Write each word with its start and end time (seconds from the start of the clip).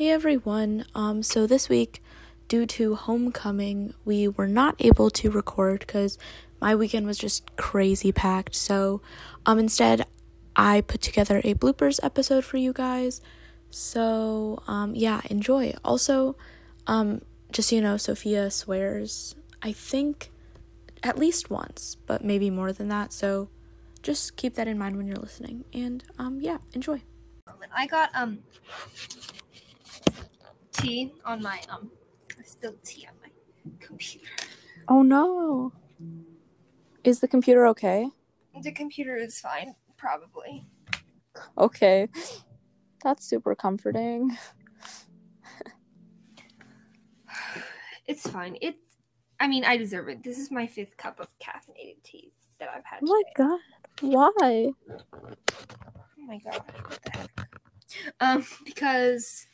Hey 0.00 0.08
everyone. 0.08 0.86
Um 0.94 1.22
so 1.22 1.46
this 1.46 1.68
week 1.68 2.02
due 2.48 2.64
to 2.64 2.94
homecoming, 2.94 3.92
we 4.06 4.28
were 4.28 4.48
not 4.48 4.76
able 4.78 5.10
to 5.10 5.30
record 5.30 5.86
cuz 5.86 6.16
my 6.58 6.74
weekend 6.74 7.04
was 7.04 7.18
just 7.18 7.54
crazy 7.56 8.10
packed. 8.10 8.54
So 8.54 9.02
um 9.44 9.58
instead 9.58 10.06
I 10.56 10.80
put 10.80 11.02
together 11.02 11.42
a 11.44 11.52
bloopers 11.52 12.00
episode 12.02 12.46
for 12.46 12.56
you 12.56 12.72
guys. 12.72 13.20
So 13.68 14.62
um 14.66 14.94
yeah, 14.94 15.20
enjoy. 15.28 15.74
Also 15.84 16.34
um 16.86 17.20
just 17.52 17.68
so 17.68 17.76
you 17.76 17.82
know, 17.82 17.98
Sophia 17.98 18.50
swears 18.50 19.34
I 19.60 19.72
think 19.72 20.30
at 21.02 21.18
least 21.18 21.50
once, 21.50 21.98
but 22.06 22.24
maybe 22.24 22.48
more 22.48 22.72
than 22.72 22.88
that. 22.88 23.12
So 23.12 23.50
just 24.02 24.36
keep 24.36 24.54
that 24.54 24.66
in 24.66 24.78
mind 24.78 24.96
when 24.96 25.06
you're 25.06 25.24
listening. 25.28 25.66
And 25.74 26.02
um 26.18 26.40
yeah, 26.40 26.56
enjoy. 26.72 27.02
I 27.76 27.86
got 27.86 28.08
um 28.14 28.38
tea 30.80 31.12
on 31.24 31.42
my 31.42 31.60
um 31.68 31.90
I 32.38 32.42
spilled 32.42 32.82
tea 32.84 33.06
on 33.06 33.14
my 33.22 33.28
computer. 33.78 34.26
Oh 34.88 35.02
no. 35.02 35.72
Is 37.04 37.20
the 37.20 37.28
computer 37.28 37.66
okay? 37.68 38.08
The 38.62 38.72
computer 38.72 39.16
is 39.16 39.40
fine, 39.40 39.74
probably. 39.96 40.66
Okay. 41.58 42.08
That's 43.02 43.24
super 43.26 43.54
comforting. 43.54 44.36
It's 48.06 48.28
fine. 48.28 48.56
It's 48.60 48.78
I 49.38 49.48
mean, 49.48 49.64
I 49.64 49.76
deserve 49.76 50.08
it. 50.08 50.22
This 50.22 50.38
is 50.38 50.50
my 50.50 50.66
fifth 50.66 50.96
cup 50.96 51.20
of 51.20 51.28
caffeinated 51.38 52.02
tea 52.02 52.32
that 52.58 52.68
I've 52.74 52.84
had. 52.84 53.00
Oh 53.02 53.06
my 53.06 53.22
today. 53.28 53.32
god. 53.36 53.60
Why? 54.02 54.72
Oh 54.90 56.26
my 56.26 56.38
god. 56.38 56.62
What 56.86 57.00
the 57.04 57.18
heck? 57.18 57.48
Um, 58.20 58.44
because 58.64 59.46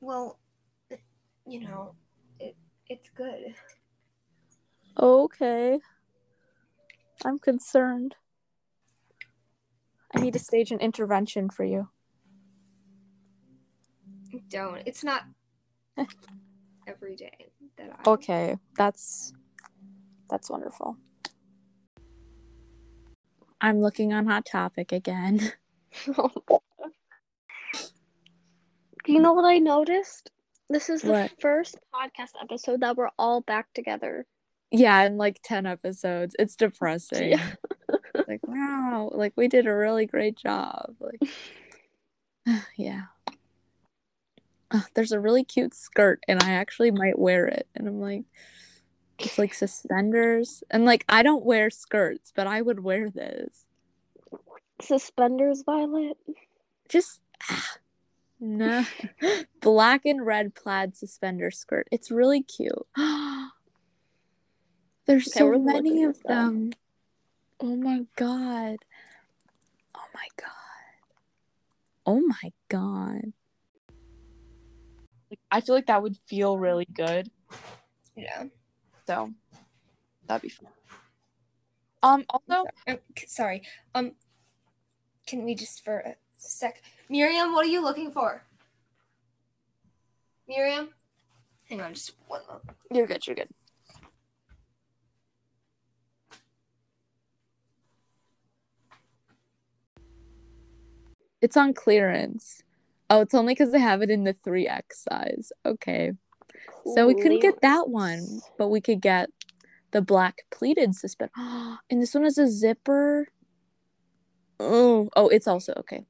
well, 0.00 0.38
it- 0.90 1.00
you 1.46 1.60
know, 1.60 1.94
it 2.38 2.56
it's 2.88 3.08
good. 3.10 3.54
Okay. 4.98 5.80
I'm 7.24 7.38
concerned. 7.38 8.16
I 10.14 10.20
need 10.20 10.32
to 10.32 10.38
stage 10.38 10.72
an 10.72 10.80
intervention 10.80 11.50
for 11.50 11.64
you. 11.64 11.88
Don't. 14.48 14.82
It's 14.86 15.04
not 15.04 15.24
eh. 15.96 16.04
every 16.86 17.16
day 17.16 17.52
that 17.76 18.00
I 18.04 18.10
Okay, 18.10 18.56
that's 18.76 19.32
that's 20.28 20.50
wonderful. 20.50 20.96
I'm 23.60 23.80
looking 23.80 24.12
on 24.12 24.26
Hot 24.26 24.46
Topic 24.46 24.92
again. 24.92 25.52
Do 29.04 29.12
you 29.12 29.20
know 29.20 29.32
what 29.32 29.44
I 29.44 29.58
noticed? 29.58 30.30
This 30.68 30.88
is 30.88 31.02
the 31.02 31.12
What? 31.12 31.40
first 31.40 31.78
podcast 31.92 32.32
episode 32.40 32.80
that 32.80 32.96
we're 32.96 33.10
all 33.18 33.40
back 33.40 33.72
together. 33.74 34.26
Yeah, 34.70 35.02
in 35.02 35.16
like 35.16 35.40
10 35.42 35.66
episodes. 35.66 36.36
It's 36.38 36.54
depressing. 36.54 37.30
Yeah. 37.30 37.50
like, 38.28 38.46
wow, 38.46 39.10
like 39.12 39.32
we 39.36 39.48
did 39.48 39.66
a 39.66 39.74
really 39.74 40.06
great 40.06 40.36
job. 40.36 40.94
Like 41.00 41.20
yeah. 42.76 43.04
Uh, 44.70 44.82
there's 44.94 45.12
a 45.12 45.18
really 45.18 45.42
cute 45.42 45.74
skirt 45.74 46.22
and 46.28 46.40
I 46.42 46.52
actually 46.52 46.92
might 46.92 47.18
wear 47.18 47.46
it. 47.46 47.66
And 47.74 47.88
I'm 47.88 48.00
like 48.00 48.24
it's 49.18 49.38
like 49.38 49.54
suspenders. 49.54 50.62
And 50.70 50.84
like 50.84 51.04
I 51.08 51.22
don't 51.22 51.44
wear 51.44 51.70
skirts, 51.70 52.32
but 52.34 52.46
I 52.46 52.62
would 52.62 52.80
wear 52.80 53.10
this. 53.10 53.64
Suspenders, 54.80 55.62
Violet. 55.66 56.16
Just 56.88 57.20
no 58.40 58.84
black 59.60 60.04
and 60.04 60.24
red 60.24 60.54
plaid 60.54 60.96
suspender 60.96 61.50
skirt. 61.50 61.86
It's 61.92 62.10
really 62.10 62.42
cute. 62.42 62.72
There's 65.06 65.28
Okay, 65.28 65.38
so 65.38 65.58
many 65.58 66.04
of 66.04 66.22
them. 66.22 66.70
them. 66.70 66.72
Oh 67.60 67.76
my 67.76 68.06
god. 68.16 68.78
Oh 69.94 70.06
my 70.14 70.28
god. 70.36 70.48
Oh 72.06 72.20
my 72.20 72.52
god. 72.68 73.32
I 75.50 75.60
feel 75.60 75.74
like 75.74 75.86
that 75.86 76.02
would 76.02 76.16
feel 76.26 76.58
really 76.58 76.86
good. 76.92 77.30
yeah. 78.16 78.44
So 79.06 79.32
that'd 80.26 80.42
be 80.42 80.48
fun. 80.48 80.68
Um. 82.02 82.24
Also, 82.30 82.64
c- 82.88 83.26
sorry. 83.26 83.62
Um, 83.94 84.12
can 85.26 85.44
we 85.44 85.54
just 85.54 85.84
for 85.84 85.98
a 85.98 86.14
sec, 86.40 86.82
Miriam? 87.08 87.52
What 87.52 87.66
are 87.66 87.70
you 87.70 87.82
looking 87.82 88.10
for? 88.10 88.42
Miriam, 90.48 90.88
hang 91.68 91.80
on, 91.80 91.94
just 91.94 92.12
one 92.26 92.40
moment. 92.48 92.76
you're 92.90 93.06
good. 93.06 93.24
You're 93.26 93.36
good. 93.36 93.48
It's 101.40 101.56
on 101.56 101.72
clearance. 101.72 102.62
Oh, 103.08 103.22
it's 103.22 103.34
only 103.34 103.54
because 103.54 103.72
they 103.72 103.78
have 103.78 104.02
it 104.02 104.10
in 104.10 104.24
the 104.24 104.34
3X 104.34 104.82
size. 104.92 105.52
Okay. 105.64 106.12
So 106.94 107.06
we 107.06 107.14
couldn't 107.14 107.40
get 107.40 107.60
that 107.62 107.88
one, 107.88 108.40
but 108.58 108.68
we 108.68 108.80
could 108.80 109.00
get 109.00 109.30
the 109.90 110.02
black 110.02 110.44
pleated 110.50 110.94
suspender. 110.94 111.32
and 111.36 112.02
this 112.02 112.14
one 112.14 112.24
has 112.24 112.38
a 112.38 112.48
zipper. 112.48 113.28
Oh, 114.58 115.08
oh, 115.16 115.28
it's 115.28 115.48
also 115.48 115.72
okay. 115.78 116.06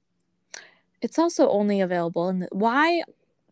It's 1.03 1.19
also 1.19 1.49
only 1.49 1.81
available 1.81 2.29
in 2.29 2.41
the 2.41 2.49
why 2.53 3.03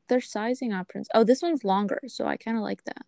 their 0.09 0.21
sizing 0.21 0.73
options. 0.73 1.09
Oh, 1.15 1.25
this 1.25 1.43
one's 1.43 1.65
longer, 1.65 2.01
so 2.07 2.27
I 2.27 2.37
kind 2.37 2.57
of 2.57 2.63
like 2.63 2.85
that. 2.85 3.07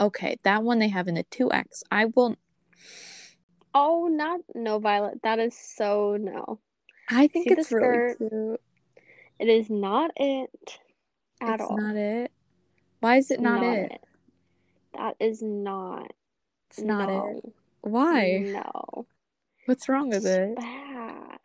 Okay, 0.00 0.38
that 0.42 0.62
one 0.62 0.78
they 0.78 0.88
have 0.88 1.08
in 1.08 1.14
the 1.14 1.24
2X. 1.24 1.82
I 1.90 2.06
will 2.06 2.36
Oh, 3.74 4.06
not 4.08 4.40
no, 4.54 4.78
Violet. 4.78 5.20
That 5.22 5.38
is 5.38 5.56
so 5.56 6.16
no. 6.20 6.58
I 7.08 7.26
think 7.26 7.48
See 7.48 7.54
it's 7.54 7.72
really 7.72 7.86
skirt? 7.86 8.18
cute. 8.18 8.60
It 9.38 9.48
is 9.48 9.70
not 9.70 10.10
it 10.16 10.50
at 11.40 11.60
it's 11.60 11.62
all. 11.62 11.76
not 11.76 11.96
it. 11.96 12.30
Why 13.00 13.16
is 13.16 13.30
it 13.30 13.40
not, 13.40 13.62
it? 13.62 14.00
That 14.94 15.16
is 15.18 15.42
not. 15.42 16.12
It's 16.70 16.80
not 16.80 17.08
it. 17.08 17.52
Why? 17.80 18.38
No. 18.38 19.06
What's 19.66 19.88
wrong 19.88 20.08
with 20.08 20.26
it? 20.26 20.56
bad. 20.56 21.38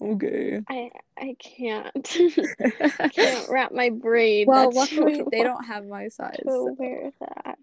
Okay. 0.00 0.60
I 0.68 0.90
I 1.18 1.36
can't. 1.38 1.94
I 3.00 3.08
can't 3.08 3.48
wrap 3.48 3.72
my 3.72 3.90
brain. 3.90 4.46
well, 4.46 4.70
that 4.70 4.76
luckily 4.76 5.24
they 5.30 5.42
don't 5.42 5.64
have 5.64 5.86
my 5.86 6.08
size. 6.08 6.36
to 6.44 6.50
so 6.50 6.76
wear 6.78 7.10
that. 7.20 7.58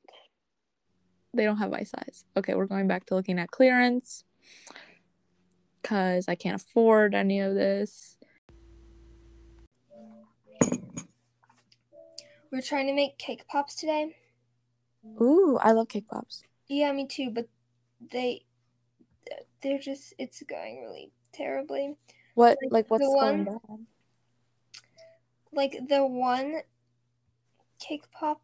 They 1.34 1.44
don't 1.44 1.58
have 1.58 1.72
my 1.72 1.84
size. 1.84 2.26
Okay, 2.38 2.56
we're 2.56 2.66
going 2.66 2.88
back 2.88 3.06
to 3.08 3.16
looking 3.16 3.40
at 3.40 3.52
clearance 3.52 4.24
because 5.82 6.28
I 6.28 6.36
can't 6.36 6.62
afford 6.62 7.14
any 7.14 7.40
of 7.40 7.54
this. 7.54 8.18
We're 12.52 12.62
trying 12.62 12.86
to 12.86 12.94
make 12.94 13.18
cake 13.18 13.48
pops 13.48 13.74
today. 13.74 14.16
Ooh, 15.20 15.58
I 15.60 15.72
love 15.72 15.90
cake 15.90 16.08
pops. 16.08 16.44
Yeah, 16.68 16.92
me 16.92 17.08
too. 17.08 17.32
But 17.32 17.48
they, 18.12 18.44
they're 19.64 19.80
just. 19.80 20.14
It's 20.20 20.44
going 20.44 20.82
really 20.82 21.12
terribly. 21.34 21.96
What 22.36 22.58
Like 22.62 22.72
like 22.72 22.92
what's 22.92 23.08
going 23.08 23.46
bad? 23.46 23.86
Like 25.52 25.80
the 25.88 26.06
one 26.06 26.62
cake 27.80 28.06
pop, 28.12 28.42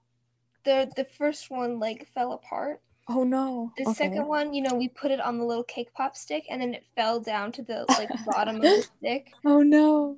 the 0.63 0.91
the 0.95 1.05
first 1.05 1.49
one 1.49 1.79
like 1.79 2.07
fell 2.13 2.33
apart. 2.33 2.81
Oh 3.07 3.23
no. 3.23 3.73
The 3.77 3.83
Okay. 3.85 3.93
second 3.93 4.27
one, 4.27 4.53
you 4.53 4.61
know, 4.61 4.75
we 4.75 4.89
put 4.89 5.11
it 5.11 5.19
on 5.21 5.37
the 5.37 5.45
little 5.45 5.63
cake 5.63 5.93
pop 5.93 6.15
stick, 6.15 6.45
and 6.49 6.61
then 6.61 6.73
it 6.73 6.85
fell 6.95 7.19
down 7.19 7.51
to 7.53 7.63
the 7.63 7.85
like 7.97 8.09
bottom 8.25 8.57
of 8.57 8.61
the 8.61 8.87
stick, 8.97 9.31
Oh 9.45 9.61
no. 9.63 10.17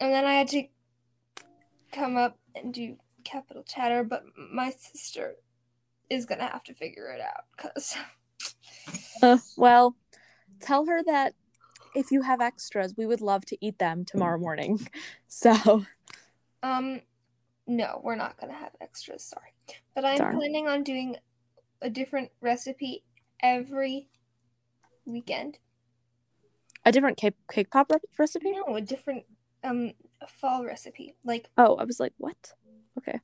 and 0.00 0.12
then 0.12 0.24
I 0.24 0.34
had 0.34 0.48
to 0.48 0.64
come 1.92 2.16
up 2.16 2.38
and 2.54 2.72
do 2.72 2.96
Capitol 3.24 3.62
Chatter. 3.64 4.04
But 4.04 4.24
my 4.52 4.70
sister 4.70 5.34
is 6.08 6.24
gonna 6.26 6.46
have 6.48 6.64
to 6.64 6.74
figure 6.74 7.10
it 7.10 7.20
out 7.20 7.44
because 7.56 7.96
Uh, 9.22 9.38
well, 9.56 9.94
tell 10.60 10.86
her 10.86 11.02
that 11.04 11.34
if 11.94 12.10
you 12.10 12.22
have 12.22 12.40
extras, 12.40 12.94
we 12.96 13.06
would 13.06 13.20
love 13.20 13.44
to 13.46 13.56
eat 13.60 13.78
them 13.78 14.04
tomorrow 14.04 14.38
morning. 14.38 14.80
So, 15.32 15.84
um, 16.62 17.00
no, 17.66 18.00
we're 18.02 18.16
not 18.16 18.36
gonna 18.36 18.52
have 18.52 18.72
extras. 18.80 19.22
Sorry, 19.22 19.54
but 19.94 20.04
I'm 20.04 20.18
Darn. 20.18 20.36
planning 20.36 20.66
on 20.68 20.82
doing 20.82 21.16
a 21.80 21.88
different 21.88 22.30
recipe 22.40 23.04
every 23.42 24.08
weekend. 25.06 25.58
a 26.84 26.92
different 26.92 27.16
cake 27.16 27.34
cake 27.50 27.70
pop 27.70 27.90
re- 27.90 27.98
recipe? 28.18 28.52
No, 28.52 28.74
a 28.76 28.80
different 28.80 29.24
um 29.62 29.92
fall 30.40 30.64
recipe. 30.64 31.14
Like 31.24 31.48
Oh, 31.56 31.76
I 31.76 31.84
was 31.84 32.00
like, 32.00 32.12
what? 32.18 32.52
Okay. 32.98 33.18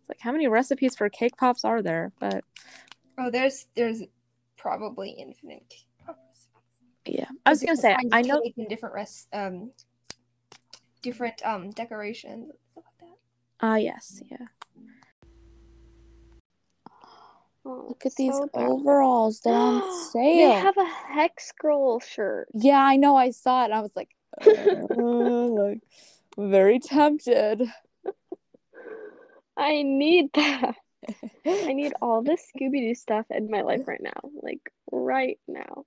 It's 0.00 0.08
like 0.08 0.20
how 0.20 0.32
many 0.32 0.48
recipes 0.48 0.94
for 0.96 1.08
cake 1.08 1.36
pops 1.36 1.64
are 1.64 1.82
there? 1.82 2.12
But 2.20 2.44
oh, 3.18 3.30
there's 3.30 3.66
there's 3.74 4.02
probably 4.56 5.10
infinite 5.10 5.64
cake 5.70 5.70
pop 5.70 5.72
recipes. 5.72 5.87
Yeah. 7.08 7.28
I 7.46 7.50
was 7.50 7.62
gonna 7.62 7.76
say 7.76 7.96
I 8.12 8.22
know 8.22 8.40
cake 8.40 8.68
different 8.68 8.94
res- 8.94 9.26
um 9.32 9.70
different 11.02 11.40
um 11.44 11.70
decorations 11.70 12.50
and 12.50 12.58
stuff 12.72 12.84
like 12.86 13.08
that. 13.10 13.16
Ah 13.60 13.76
yes, 13.76 14.22
yeah. 14.30 14.46
Oh, 17.64 17.86
Look 17.88 18.06
at 18.06 18.14
these 18.16 18.34
so 18.34 18.48
dark. 18.54 18.70
overalls. 18.70 19.40
They're 19.40 19.54
on 19.54 19.82
sale. 20.12 20.48
They 20.48 20.50
have 20.50 20.76
a 20.76 20.84
hex 20.84 21.48
scroll 21.48 22.00
shirt. 22.00 22.48
Yeah, 22.54 22.80
I 22.80 22.96
know. 22.96 23.16
I 23.16 23.30
saw 23.30 23.62
it. 23.62 23.66
And 23.66 23.74
I 23.74 23.80
was 23.80 23.94
like, 23.94 24.08
uh, 24.40 24.46
like, 24.46 25.82
very 26.38 26.78
tempted. 26.78 27.62
I 29.56 29.82
need 29.82 30.30
that. 30.34 30.76
I 31.46 31.72
need 31.72 31.92
all 32.00 32.22
this 32.22 32.46
Scooby 32.54 32.80
Doo 32.80 32.94
stuff 32.94 33.26
in 33.30 33.50
my 33.50 33.62
life 33.62 33.86
right 33.86 34.00
now. 34.00 34.30
Like 34.42 34.60
right 34.90 35.38
now. 35.46 35.84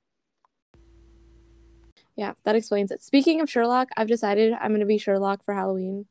Yeah, 2.21 2.33
that 2.43 2.55
explains 2.55 2.91
it. 2.91 3.01
Speaking 3.01 3.41
of 3.41 3.49
Sherlock, 3.49 3.89
I've 3.97 4.07
decided 4.07 4.53
I'm 4.53 4.71
gonna 4.71 4.85
be 4.85 4.99
Sherlock 4.99 5.43
for 5.43 5.55
Halloween. 5.55 6.05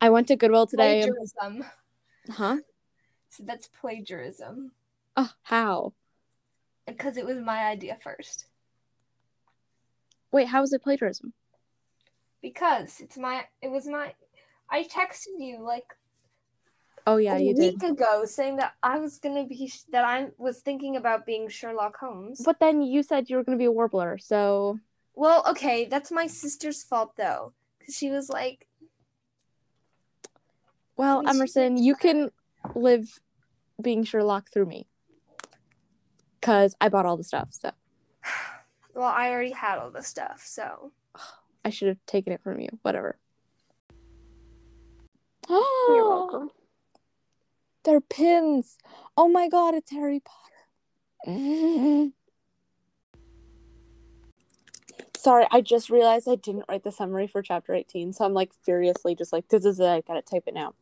I 0.00 0.10
went 0.10 0.28
to 0.28 0.36
Goodwill 0.36 0.68
today. 0.68 1.02
Plagiarism. 1.02 1.64
Huh? 2.30 2.58
So 3.30 3.42
that's 3.44 3.66
plagiarism. 3.66 4.70
Oh, 5.16 5.32
how? 5.42 5.92
Because 6.86 7.16
it 7.16 7.26
was 7.26 7.38
my 7.38 7.64
idea 7.64 7.96
first. 8.00 8.46
Wait, 10.30 10.46
how 10.46 10.62
is 10.62 10.72
it 10.72 10.84
plagiarism? 10.84 11.32
Because 12.40 13.00
it's 13.00 13.18
my 13.18 13.46
it 13.60 13.72
was 13.72 13.88
my 13.88 14.14
I 14.70 14.84
texted 14.84 15.34
you 15.40 15.64
like 15.64 15.96
Oh 17.06 17.18
yeah, 17.18 17.36
a 17.36 17.40
you 17.40 17.54
week 17.54 17.78
did. 17.80 17.90
ago 17.90 18.24
saying 18.24 18.56
that 18.56 18.74
I 18.82 18.98
was 18.98 19.18
gonna 19.18 19.44
be 19.44 19.70
that 19.92 20.04
I 20.04 20.28
was 20.38 20.60
thinking 20.60 20.96
about 20.96 21.26
being 21.26 21.48
Sherlock 21.48 21.96
Holmes. 21.98 22.40
But 22.44 22.60
then 22.60 22.80
you 22.80 23.02
said 23.02 23.28
you 23.28 23.36
were 23.36 23.44
gonna 23.44 23.58
be 23.58 23.66
a 23.66 23.72
warbler, 23.72 24.16
so 24.18 24.78
Well, 25.14 25.44
okay, 25.50 25.84
that's 25.84 26.10
my 26.10 26.26
sister's 26.26 26.82
fault 26.82 27.12
though, 27.16 27.52
because 27.78 27.94
she 27.96 28.10
was 28.10 28.30
like, 28.30 28.66
well, 30.96 31.20
We 31.20 31.26
should- 31.26 31.36
Emerson, 31.36 31.76
you 31.76 31.94
can 31.94 32.30
live 32.74 33.20
being 33.82 34.04
Sherlock 34.04 34.50
through 34.50 34.66
me. 34.66 34.86
Cause 36.40 36.74
I 36.80 36.88
bought 36.88 37.06
all 37.06 37.16
the 37.16 37.24
stuff, 37.24 37.48
so 37.52 37.70
"Well, 38.94 39.04
I 39.08 39.30
already 39.30 39.50
had 39.50 39.78
all 39.78 39.90
the 39.90 40.02
stuff, 40.02 40.42
so 40.44 40.92
I 41.64 41.70
should 41.70 41.88
have 41.88 41.98
taken 42.06 42.32
it 42.32 42.42
from 42.42 42.60
you. 42.60 42.68
Whatever. 42.82 43.18
You're 45.48 45.58
welcome. 46.08 46.50
They're 47.84 48.00
pins. 48.00 48.78
Oh 49.16 49.28
my 49.28 49.48
god, 49.48 49.74
it's 49.74 49.90
Harry 49.90 50.20
Potter. 50.20 50.40
Sorry, 55.16 55.46
I 55.50 55.62
just 55.62 55.88
realized 55.88 56.28
I 56.28 56.34
didn't 56.34 56.66
write 56.68 56.84
the 56.84 56.92
summary 56.92 57.26
for 57.26 57.40
chapter 57.40 57.72
18, 57.74 58.12
so 58.12 58.24
I'm 58.26 58.34
like 58.34 58.52
furiously 58.62 59.14
just 59.14 59.32
like, 59.32 59.48
this 59.48 59.64
is 59.64 59.80
it, 59.80 59.86
I 59.86 60.02
gotta 60.02 60.20
type 60.22 60.44
it 60.46 60.54
now. 60.54 60.74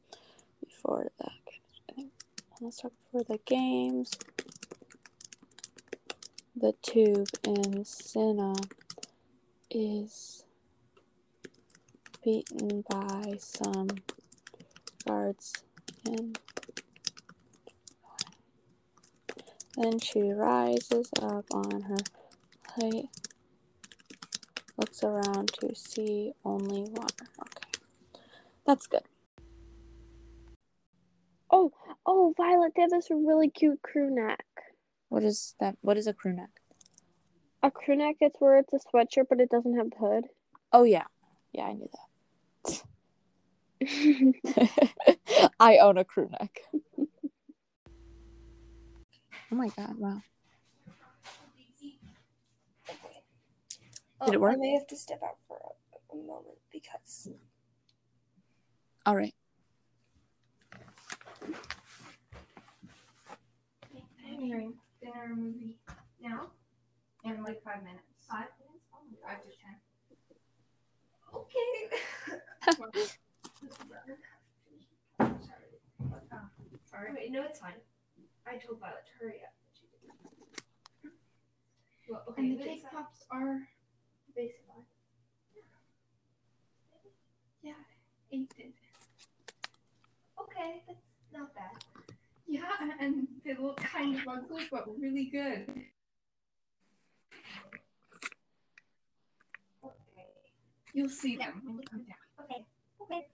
Before 0.64 1.10
the 1.18 1.30
let's 2.60 2.76
start 2.78 2.92
before 3.04 3.24
the 3.24 3.40
games. 3.44 4.12
The 6.54 6.74
tube 6.82 7.28
in 7.44 7.84
Cinna 7.84 8.54
is 9.70 10.44
beaten 12.22 12.84
by 12.88 13.34
some 13.38 13.88
guards 15.04 15.64
and 16.04 16.38
then 19.76 19.98
she 19.98 20.30
rises 20.30 21.10
up 21.20 21.46
on 21.52 21.82
her 21.82 21.96
height, 22.76 23.08
looks 24.76 25.02
around 25.02 25.52
to 25.60 25.74
see 25.74 26.34
only 26.44 26.82
water. 26.82 27.26
Okay, 27.40 27.68
that's 28.66 28.86
good. 28.86 29.02
Oh, 31.50 31.72
oh, 32.06 32.34
Violet, 32.36 32.72
they 32.74 32.82
have 32.82 32.90
this 32.90 33.08
really 33.10 33.50
cute 33.50 33.80
crew 33.82 34.14
neck. 34.14 34.44
What 35.08 35.22
is 35.22 35.54
that? 35.60 35.76
What 35.82 35.96
is 35.96 36.06
a 36.06 36.14
crew 36.14 36.32
neck? 36.32 36.50
A 37.62 37.70
crew 37.70 37.96
neck 37.96 38.16
is 38.20 38.32
where 38.38 38.56
it's 38.58 38.72
a 38.72 38.78
sweatshirt, 38.78 39.26
but 39.28 39.40
it 39.40 39.50
doesn't 39.50 39.76
have 39.76 39.90
the 39.90 39.96
hood. 39.96 40.24
Oh 40.72 40.84
yeah, 40.84 41.04
yeah, 41.52 41.64
I 41.64 41.72
knew 41.74 41.88
that. 41.92 42.82
I 45.60 45.78
own 45.78 45.98
a 45.98 46.04
crew 46.04 46.28
neck. 46.40 46.60
Oh 49.52 49.54
my 49.54 49.68
god! 49.68 49.98
Wow. 49.98 50.22
Oh, 54.18 54.26
Did 54.26 54.34
it 54.34 54.38
Oh, 54.38 54.40
work? 54.40 54.54
I 54.54 54.56
may 54.56 54.72
have 54.72 54.86
to 54.86 54.96
step 54.96 55.20
out 55.22 55.36
for 55.46 55.58
a, 55.58 56.14
a 56.14 56.16
moment 56.16 56.56
because 56.72 57.28
All 59.04 59.14
right. 59.14 59.34
I'm 64.26 64.40
hearing 64.40 64.72
dinner 65.02 65.34
movie 65.36 65.76
now 66.22 66.46
in 67.24 67.42
like 67.42 67.62
five 67.62 67.82
minutes. 67.82 68.06
Five 68.30 68.46
minutes? 68.58 68.86
Oh, 68.94 69.00
five 69.22 69.42
to 69.42 69.48
ten. 69.60 69.76
Okay. 71.34 73.06
Oh, 76.34 76.38
sorry. 76.90 77.12
Wait, 77.14 77.30
no, 77.30 77.42
it's 77.42 77.60
fine. 77.60 77.74
I 78.52 78.58
told 78.58 78.80
Violet 78.80 79.06
to 79.06 79.24
hurry 79.24 79.40
up. 79.42 79.54
but 79.64 79.72
she 79.80 79.86
didn't. 79.88 81.14
Well, 82.08 82.22
okay, 82.28 82.42
And 82.42 82.58
the 82.58 82.64
cake 82.64 82.84
pops 82.92 83.24
are 83.30 83.60
basically. 84.36 84.84
Yeah, 87.62 87.72
ate 88.30 88.52
it. 88.58 88.74
Okay, 90.38 90.82
that's 90.86 90.98
not 91.32 91.54
bad. 91.54 91.70
Yeah, 92.46 92.60
and 93.00 93.26
they 93.44 93.54
look 93.54 93.78
kind 93.78 94.16
of 94.16 94.28
ugly, 94.28 94.64
but 94.70 94.84
really 95.00 95.24
good. 95.26 95.66
Okay. 99.82 100.26
You'll 100.92 101.08
see 101.08 101.36
Yeah. 101.38 101.52
them 101.52 101.62
when 101.64 101.76
you 101.76 101.82
come 101.90 102.04
down. 102.04 102.44
Okay. 102.44 102.66
Okay. 103.00 103.26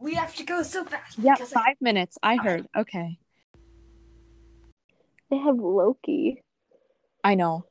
We 0.00 0.15
have 0.26 0.34
to 0.36 0.44
go 0.44 0.62
so 0.62 0.84
fast. 0.84 1.18
Yeah, 1.18 1.34
because 1.34 1.52
I- 1.52 1.64
five 1.64 1.76
minutes. 1.80 2.18
I 2.22 2.36
heard. 2.36 2.66
Okay. 2.76 3.18
they 5.30 5.38
have 5.38 5.56
Loki. 5.56 6.42
I 7.24 7.34
know. 7.34 7.64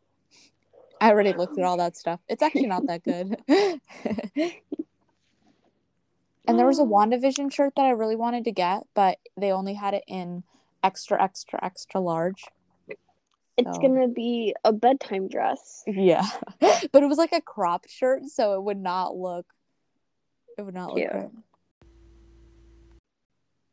I 0.99 1.09
already 1.09 1.33
looked 1.33 1.57
at 1.57 1.63
um, 1.63 1.69
all 1.69 1.77
that 1.77 1.97
stuff. 1.97 2.19
It's 2.27 2.41
actually 2.41 2.67
not 2.67 2.87
that 2.87 3.03
good. 3.03 3.37
and 6.47 6.57
there 6.57 6.65
was 6.65 6.79
a 6.79 6.83
um, 6.83 6.89
WandaVision 6.89 7.51
shirt 7.53 7.73
that 7.75 7.85
I 7.85 7.89
really 7.91 8.15
wanted 8.15 8.45
to 8.45 8.51
get, 8.51 8.83
but 8.93 9.17
they 9.37 9.51
only 9.51 9.73
had 9.73 9.93
it 9.93 10.03
in 10.07 10.43
extra, 10.83 11.21
extra, 11.21 11.63
extra 11.63 11.99
large. 11.99 12.45
It's 13.57 13.75
So- 13.75 13.81
gonna 13.81 14.07
be 14.07 14.55
a 14.63 14.71
bedtime 14.71 15.27
dress. 15.27 15.83
Yeah. 15.85 16.25
but 16.59 17.03
it 17.03 17.07
was 17.07 17.17
like 17.17 17.33
a 17.33 17.41
cropped 17.41 17.89
shirt, 17.89 18.25
so 18.27 18.53
it 18.53 18.63
would 18.63 18.79
not 18.79 19.15
look 19.15 19.45
it 20.57 20.61
would 20.61 20.73
not 20.73 20.89
look 20.93 20.97
Cute. 20.97 21.11
good. 21.11 21.31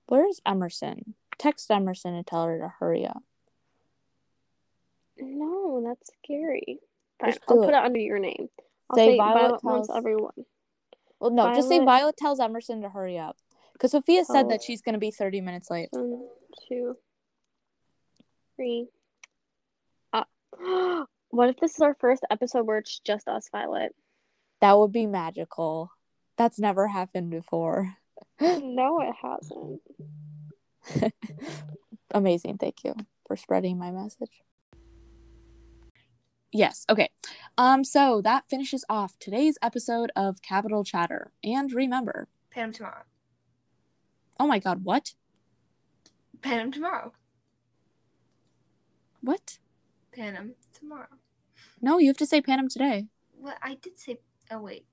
Where's 0.07 0.41
Emerson? 0.45 1.15
Text 1.39 1.71
Emerson 1.71 2.15
and 2.15 2.27
tell 2.27 2.45
her 2.47 2.59
to 2.59 2.69
hurry 2.81 3.07
up. 3.07 3.23
No, 5.19 5.83
that's 5.85 6.11
scary. 6.23 6.79
Fine, 7.21 7.35
I'll 7.49 7.57
put 7.59 7.65
it. 7.69 7.69
it 7.71 7.75
under 7.75 7.99
your 8.01 8.19
name. 8.19 8.49
I'll 8.91 8.97
Say 8.97 9.13
say 9.13 9.17
Violet 9.19 9.61
Violet 9.63 9.87
tells- 9.87 9.97
everyone. 9.97 10.47
Well, 11.21 11.31
no, 11.31 11.55
just 11.55 11.69
say 11.69 11.79
Violet- 11.79 11.85
Violet 11.87 12.17
tells 12.17 12.41
Emerson 12.41 12.83
to 12.83 12.89
hurry 12.89 13.19
up. 13.19 13.37
Because 13.75 13.93
Sophia 13.93 14.25
said 14.25 14.47
Oh. 14.47 14.49
that 14.51 14.63
she's 14.63 14.83
going 14.83 14.95
to 14.95 14.99
be 14.99 15.11
30 15.11 15.41
minutes 15.41 15.71
late. 15.71 15.89
One, 15.93 16.29
two, 16.69 16.97
three. 18.57 18.89
Uh, 20.13 20.25
what 21.31 21.49
if 21.49 21.57
this 21.59 21.75
is 21.75 21.81
our 21.81 21.95
first 21.95 22.25
episode 22.31 22.67
where 22.67 22.79
it's 22.79 22.99
just 23.01 23.29
us, 23.29 23.49
Violet? 23.51 23.95
That 24.61 24.79
would 24.79 24.93
be 24.93 25.07
magical. 25.07 25.91
That's 26.37 26.59
never 26.59 26.89
happened 26.89 27.31
before. 27.31 27.97
no, 28.63 29.01
it 29.01 29.15
hasn't. 29.23 31.13
Amazing. 32.11 32.59
Thank 32.59 32.83
you 32.85 32.95
for 33.27 33.37
spreading 33.37 33.79
my 33.79 33.91
message. 33.91 34.43
Yes. 36.51 36.85
Okay. 36.91 37.11
Um 37.57 37.85
so 37.85 38.21
that 38.23 38.49
finishes 38.49 38.85
off 38.89 39.19
today's 39.19 39.59
episode 39.63 40.11
of 40.17 40.43
Capitol 40.43 40.83
Chatter. 40.83 41.31
And 41.45 41.73
remember, 41.73 42.29
Panem 42.51 42.73
tomorrow. 42.73 43.05
oh 44.41 44.47
my 44.47 44.59
god, 44.59 44.85
what? 44.85 45.15
Panem 46.43 46.73
tomorrow. 46.73 47.13
What? 49.21 49.59
Panem 50.11 50.57
tomorrow. 50.75 51.07
No, 51.81 51.99
you 51.99 52.09
have 52.09 52.17
to 52.19 52.27
say 52.27 52.43
Panem 52.43 52.69
today. 52.69 53.07
Well, 53.39 53.55
I 53.63 53.75
did 53.75 53.99
say. 53.99 54.19
Oh 54.51 54.61
wait. 54.61 54.85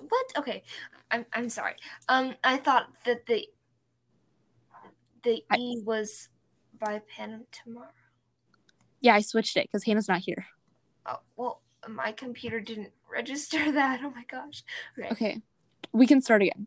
What? 0.00 0.26
Okay. 0.36 0.62
I'm 1.10 1.26
I'm 1.32 1.48
sorry. 1.48 1.74
Um, 2.08 2.34
I 2.44 2.56
thought 2.56 2.88
that 3.04 3.26
the 3.26 3.46
the 5.22 5.42
I- 5.50 5.56
E 5.56 5.82
was 5.84 6.28
by 6.78 7.00
Panem 7.08 7.46
tomorrow. 7.50 7.88
Yeah, 9.00 9.14
I 9.14 9.20
switched 9.20 9.56
it 9.56 9.66
because 9.66 9.84
Hannah's 9.84 10.08
not 10.08 10.20
here. 10.20 10.46
Oh, 11.06 11.20
well, 11.36 11.62
my 11.88 12.12
computer 12.12 12.60
didn't 12.60 12.90
register 13.12 13.72
that. 13.72 14.00
Oh 14.02 14.10
my 14.10 14.24
gosh. 14.28 14.62
Okay. 14.98 15.08
Okay, 15.12 15.42
we 15.92 16.06
can 16.06 16.20
start 16.20 16.42
again. 16.42 16.66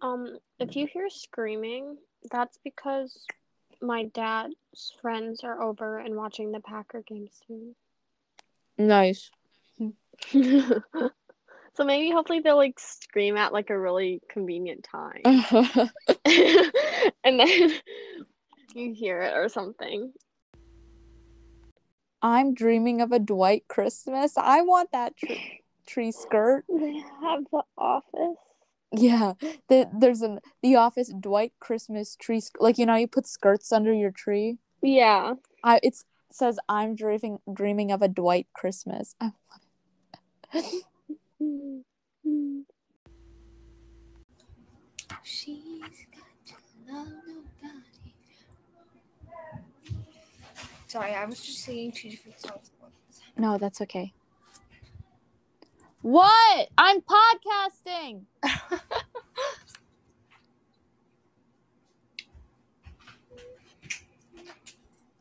Um, 0.00 0.38
if 0.60 0.76
you 0.76 0.86
hear 0.86 1.08
screaming, 1.10 1.96
that's 2.30 2.58
because 2.62 3.26
my 3.80 4.04
dad's 4.14 4.54
friends 5.00 5.42
are 5.42 5.60
over 5.60 5.98
and 5.98 6.14
watching 6.14 6.52
the 6.52 6.60
Packer 6.60 7.02
game 7.02 7.28
soon. 7.46 7.74
Nice. 8.76 9.30
so 10.32 11.84
maybe 11.84 12.10
hopefully 12.10 12.40
they'll 12.40 12.56
like 12.56 12.78
scream 12.78 13.36
at 13.36 13.52
like 13.52 13.70
a 13.70 13.78
really 13.78 14.20
convenient 14.28 14.84
time. 14.84 15.22
and 17.24 17.40
then 17.40 17.72
you 18.74 18.94
hear 18.94 19.22
it 19.22 19.34
or 19.34 19.48
something. 19.48 20.12
I'm 22.20 22.54
dreaming 22.54 23.00
of 23.00 23.12
a 23.12 23.18
Dwight 23.18 23.64
Christmas. 23.68 24.36
I 24.36 24.62
want 24.62 24.90
that 24.92 25.16
tree, 25.16 25.62
tree 25.86 26.12
skirt. 26.12 26.64
They 26.68 27.02
have 27.22 27.44
the 27.52 27.62
office. 27.76 28.38
Yeah, 28.90 29.34
the, 29.68 29.88
there's 29.94 30.22
an 30.22 30.40
the 30.62 30.76
office 30.76 31.12
Dwight 31.20 31.52
Christmas 31.60 32.16
tree 32.16 32.42
like 32.58 32.78
you 32.78 32.86
know 32.86 32.94
you 32.96 33.06
put 33.06 33.26
skirts 33.26 33.70
under 33.70 33.92
your 33.92 34.10
tree. 34.10 34.58
Yeah. 34.82 35.34
I 35.62 35.80
it's 35.82 36.04
says 36.30 36.58
I'm 36.68 36.94
dreaming 36.94 37.38
dreaming 37.52 37.92
of 37.92 38.02
a 38.02 38.08
Dwight 38.08 38.46
Christmas. 38.54 39.14
I 39.20 39.26
it. 39.26 39.32
She's 40.50 40.62
got 46.14 46.46
to 46.46 46.54
love 46.90 47.08
nobody. 47.26 48.14
Sorry, 50.86 51.12
I 51.14 51.24
was 51.26 51.40
just 51.40 51.64
singing 51.64 51.92
two 51.92 52.10
different 52.10 52.40
songs. 52.40 52.70
No, 53.36 53.58
that's 53.58 53.82
okay. 53.82 54.14
What? 56.00 56.68
I'm 56.78 57.02
podcasting. 57.02 58.22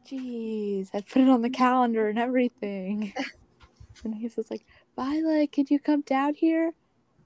Jeez, 0.09 0.89
I 0.93 1.01
put 1.01 1.21
it 1.21 1.27
on 1.27 1.41
the 1.41 1.49
calendar 1.49 2.07
and 2.07 2.17
everything. 2.17 3.11
and 4.05 4.15
he's 4.15 4.35
just 4.35 4.49
like, 4.49 4.65
Violet, 4.97 5.51
could 5.51 5.69
you 5.69 5.79
come 5.79 6.01
down 6.01 6.33
here? 6.33 6.73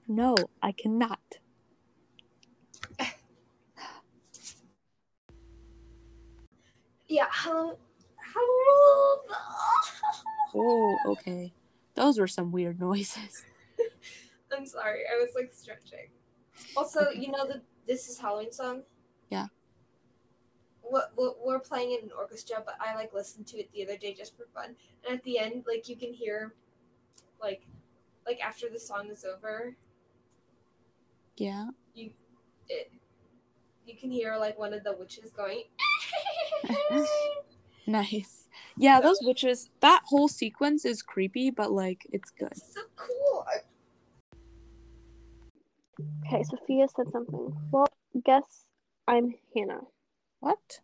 No, 0.06 0.36
I 0.62 0.72
cannot. 0.72 1.38
Yeah, 7.08 7.26
hello. 7.30 7.78
Hello. 8.34 9.22
Oh, 10.54 10.98
okay. 11.06 11.52
Those 11.94 12.18
were 12.18 12.26
some 12.26 12.52
weird 12.52 12.78
noises. 12.78 13.44
I'm 14.54 14.66
sorry, 14.66 15.00
I 15.10 15.18
was 15.18 15.30
like 15.34 15.50
stretching. 15.50 16.08
Also, 16.76 17.08
you 17.10 17.30
know 17.30 17.46
the 17.46 17.62
This 17.86 18.08
Is 18.08 18.18
Halloween 18.18 18.52
song? 18.52 18.82
Yeah. 19.30 19.46
What, 20.82 21.12
what 21.14 21.36
we're 21.42 21.58
playing 21.58 21.92
it 21.92 22.02
in 22.02 22.10
orchestra, 22.12 22.62
but 22.64 22.76
I 22.80 22.94
like 22.94 23.14
listened 23.14 23.46
to 23.48 23.58
it 23.58 23.70
the 23.72 23.82
other 23.82 23.96
day 23.96 24.12
just 24.12 24.36
for 24.36 24.44
fun. 24.54 24.74
And 25.06 25.18
at 25.18 25.24
the 25.24 25.38
end, 25.38 25.64
like 25.66 25.88
you 25.88 25.96
can 25.96 26.12
hear, 26.12 26.54
like, 27.42 27.66
like 28.26 28.40
after 28.40 28.68
the 28.70 28.78
song 28.78 29.08
is 29.10 29.24
over, 29.24 29.76
Yeah. 31.36 31.66
you 31.94 32.12
it, 32.68 32.92
you 33.86 33.96
can 33.96 34.10
hear 34.10 34.36
like 34.36 34.58
one 34.58 34.72
of 34.72 34.84
the 34.84 34.94
witches 34.94 35.30
going. 35.32 35.64
Nice. 37.86 38.46
Yeah, 38.78 39.00
those 39.00 39.18
witches, 39.22 39.68
that 39.80 40.02
whole 40.06 40.28
sequence 40.28 40.84
is 40.84 41.02
creepy, 41.02 41.50
but 41.50 41.72
like, 41.72 42.06
it's 42.12 42.30
good. 42.30 42.56
so 42.56 42.80
cool. 42.94 43.44
Okay, 46.24 46.44
Sophia 46.44 46.86
said 46.94 47.10
something. 47.10 47.52
Well, 47.72 47.88
guess 48.24 48.66
I'm 49.08 49.34
Hannah. 49.54 49.80
What? 50.38 50.78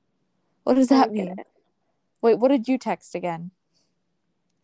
What 0.65 0.75
does 0.75 0.89
that 0.89 1.13
mean? 1.13 1.37
Wait, 2.21 2.35
what 2.41 2.49
did 2.49 2.67
you 2.67 2.79
text 2.79 3.15
again? 3.15 3.53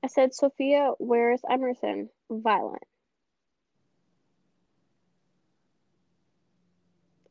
I 0.05 0.07
said, 0.07 0.35
Sophia, 0.35 0.91
where's 0.99 1.41
Emerson? 1.51 2.11
Violent. 2.31 2.83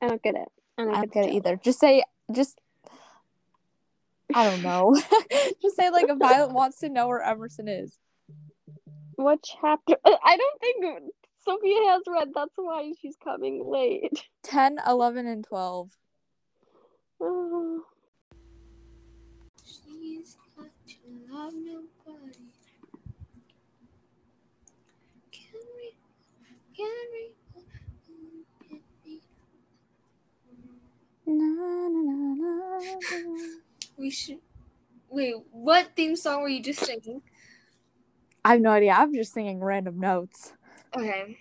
I 0.01 0.07
don't 0.07 0.23
get 0.23 0.33
it. 0.33 0.47
I 0.79 0.83
don't, 0.83 0.95
I 0.95 1.01
get, 1.01 1.13
don't 1.13 1.13
get 1.13 1.23
the 1.23 1.29
it 1.29 1.35
either. 1.35 1.55
Just 1.63 1.79
say, 1.79 2.03
just, 2.31 2.59
I 4.33 4.49
don't 4.49 4.61
know. 4.63 4.99
just 5.61 5.75
say 5.75 5.91
like 5.91 6.09
if 6.09 6.17
Violet 6.17 6.51
wants 6.51 6.79
to 6.79 6.89
know 6.89 7.07
where 7.07 7.21
Emerson 7.21 7.67
is. 7.67 7.99
What 9.17 9.43
chapter? 9.43 9.95
Uh, 10.03 10.15
I 10.25 10.35
don't 10.35 10.59
think 10.59 11.13
Sophia 11.45 11.77
has 11.91 12.01
read. 12.07 12.29
That's 12.33 12.53
why 12.55 12.91
she's 12.99 13.17
coming 13.23 13.69
late. 13.71 14.25
10, 14.45 14.79
11, 14.87 15.27
and 15.27 15.43
12. 15.43 15.91
Oh, 17.21 17.83
She's 19.63 20.37
got 20.57 20.65
to 20.87 21.33
love 21.33 21.53
nobody. 21.53 22.37
Can 25.31 25.61
we? 25.75 25.95
Can 26.72 26.72
we? 27.13 27.35
Na, 31.25 31.45
na, 31.45 31.87
na, 31.89 32.01
na, 32.01 32.35
na. 32.35 32.79
We 33.97 34.09
should. 34.09 34.39
Wait, 35.09 35.35
what 35.51 35.95
theme 35.95 36.15
song 36.15 36.41
were 36.41 36.49
you 36.49 36.61
just 36.61 36.79
singing? 36.79 37.21
I 38.43 38.53
have 38.53 38.61
no 38.61 38.71
idea. 38.71 38.93
I'm 38.93 39.13
just 39.13 39.33
singing 39.33 39.63
random 39.63 39.99
notes. 39.99 40.53
Okay. 40.95 41.37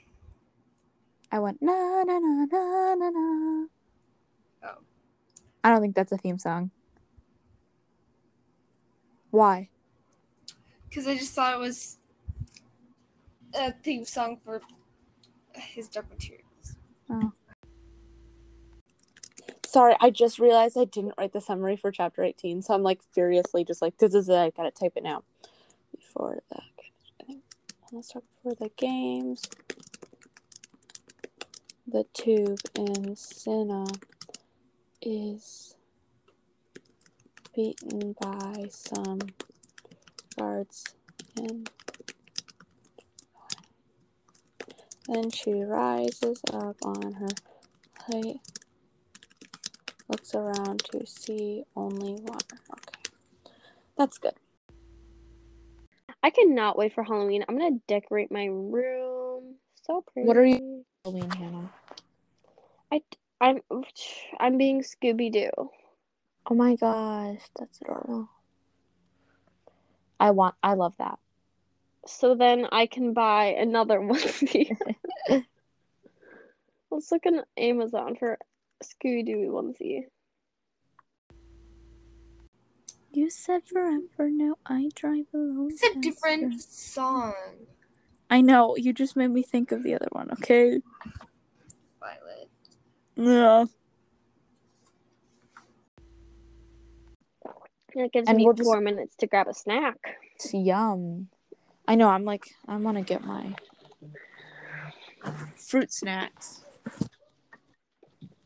I 1.33 1.39
went 1.39 1.63
na 1.63 2.03
na 2.05 2.19
na 2.19 2.45
na 2.45 2.95
na 2.95 3.09
na. 3.11 3.67
Oh. 4.65 4.79
I 5.65 5.71
don't 5.71 5.81
think 5.81 5.95
that's 5.97 6.13
a 6.13 6.19
theme 6.19 6.39
song. 6.39 6.71
Why? 9.31 9.71
Because 10.89 11.07
I 11.07 11.17
just 11.17 11.33
thought 11.33 11.55
it 11.55 11.59
was 11.59 11.97
a 13.55 13.73
theme 13.73 14.05
song 14.05 14.37
for 14.45 14.61
his 15.55 15.89
Dark 15.89 16.11
Materials. 16.11 16.77
Oh. 17.11 17.33
Sorry, 19.67 19.97
I 20.01 20.11
just 20.11 20.39
realized 20.39 20.77
I 20.77 20.85
didn't 20.85 21.15
write 21.17 21.33
the 21.33 21.41
summary 21.41 21.77
for 21.77 21.91
chapter 21.91 22.23
18, 22.23 22.61
so 22.61 22.75
I'm 22.75 22.83
like 22.83 23.01
furiously 23.13 23.65
just 23.65 23.81
like, 23.81 23.97
this 23.97 24.15
is 24.15 24.29
it, 24.29 24.35
I 24.35 24.51
gotta 24.51 24.71
type 24.71 24.93
it 24.97 25.03
now. 25.03 25.25
Before 25.97 26.43
the, 26.51 26.59
I 26.59 27.25
think, 27.25 27.43
let's 27.91 28.09
start 28.09 28.25
before 28.37 28.55
the 28.55 28.71
games. 28.77 29.43
The 31.87 32.05
tube 32.13 32.61
in 32.75 33.17
Cinna 33.17 33.87
is 35.01 35.75
beaten 37.55 38.15
by 38.21 38.67
some 38.69 39.21
guards 40.39 40.85
and 41.37 41.71
then 45.09 45.31
she 45.31 45.63
rises 45.63 46.41
up 46.53 46.77
on 46.85 47.13
her 47.15 47.29
height 48.07 48.41
looks 50.09 50.35
around 50.35 50.81
to 50.91 51.07
see 51.07 51.65
only 51.75 52.15
water. 52.15 52.57
Okay. 52.71 52.99
That's 53.97 54.19
good. 54.19 54.35
I 56.23 56.31
cannot 56.31 56.79
wait 56.79 56.95
for 56.95 57.03
Halloween. 57.03 57.45
I'm 57.49 57.59
gonna 57.59 57.79
decorate 57.89 58.31
my 58.31 58.45
room. 58.47 59.55
So 59.87 60.03
pretty. 60.13 60.27
What 60.27 60.37
are 60.37 60.45
you- 60.45 60.85
Halloween, 61.05 61.31
Hannah. 61.31 61.71
I 62.93 63.03
I'm 63.41 63.61
I'm 64.39 64.59
being 64.59 64.83
Scooby 64.83 65.33
Doo. 65.33 65.51
Oh 66.51 66.55
my 66.55 66.77
gosh, 66.77 67.41
that's 67.59 67.81
adorable. 67.81 68.29
I 70.21 70.31
want 70.31 70.55
I 70.63 70.75
love 70.75 70.97
that. 70.99 71.19
So 72.07 72.35
then 72.35 72.67
I 72.73 72.87
can 72.87 73.13
buy 73.13 73.47
another 73.59 73.99
onesie. 74.01 74.77
Let's 76.91 77.11
look 77.13 77.25
on 77.27 77.43
Amazon 77.57 78.17
for 78.19 78.39
Scooby 78.83 79.25
Doo 79.25 79.51
onesie. 79.53 80.05
You 83.15 83.29
said 83.31 83.63
forever, 83.67 84.31
now 84.31 84.55
I 84.67 84.89
drive 84.95 85.27
alone. 85.35 85.69
It's 85.73 85.83
a 85.83 86.01
different 86.01 86.61
song, 86.63 87.35
I 88.31 88.41
know, 88.41 88.77
you 88.77 88.95
just 88.95 89.15
made 89.17 89.29
me 89.29 89.43
think 89.43 89.71
of 89.73 89.83
the 89.83 89.95
other 89.95 90.09
one, 90.13 90.31
okay? 90.33 90.81
Violet. 92.01 92.49
Yeah. 93.17 93.65
It 97.95 98.11
gives 98.13 98.27
And 98.27 98.39
me 98.39 98.45
we'll 98.47 98.55
just- 98.55 98.67
four 98.67 98.81
minutes 98.81 99.15
to 99.17 99.27
grab 99.27 99.49
a 99.49 99.53
snack. 99.55 99.99
It's 100.37 100.55
yum. 100.55 101.29
I 101.87 101.95
know, 101.95 102.09
I'm 102.09 102.25
like 102.25 102.55
I 102.69 102.77
wanna 102.77 103.03
get 103.03 103.25
my 103.25 103.55
fruit 105.57 105.93
snacks. 105.93 106.65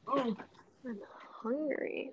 Oh, 0.09 0.37
I'm 0.87 0.99
hungry. 1.43 2.13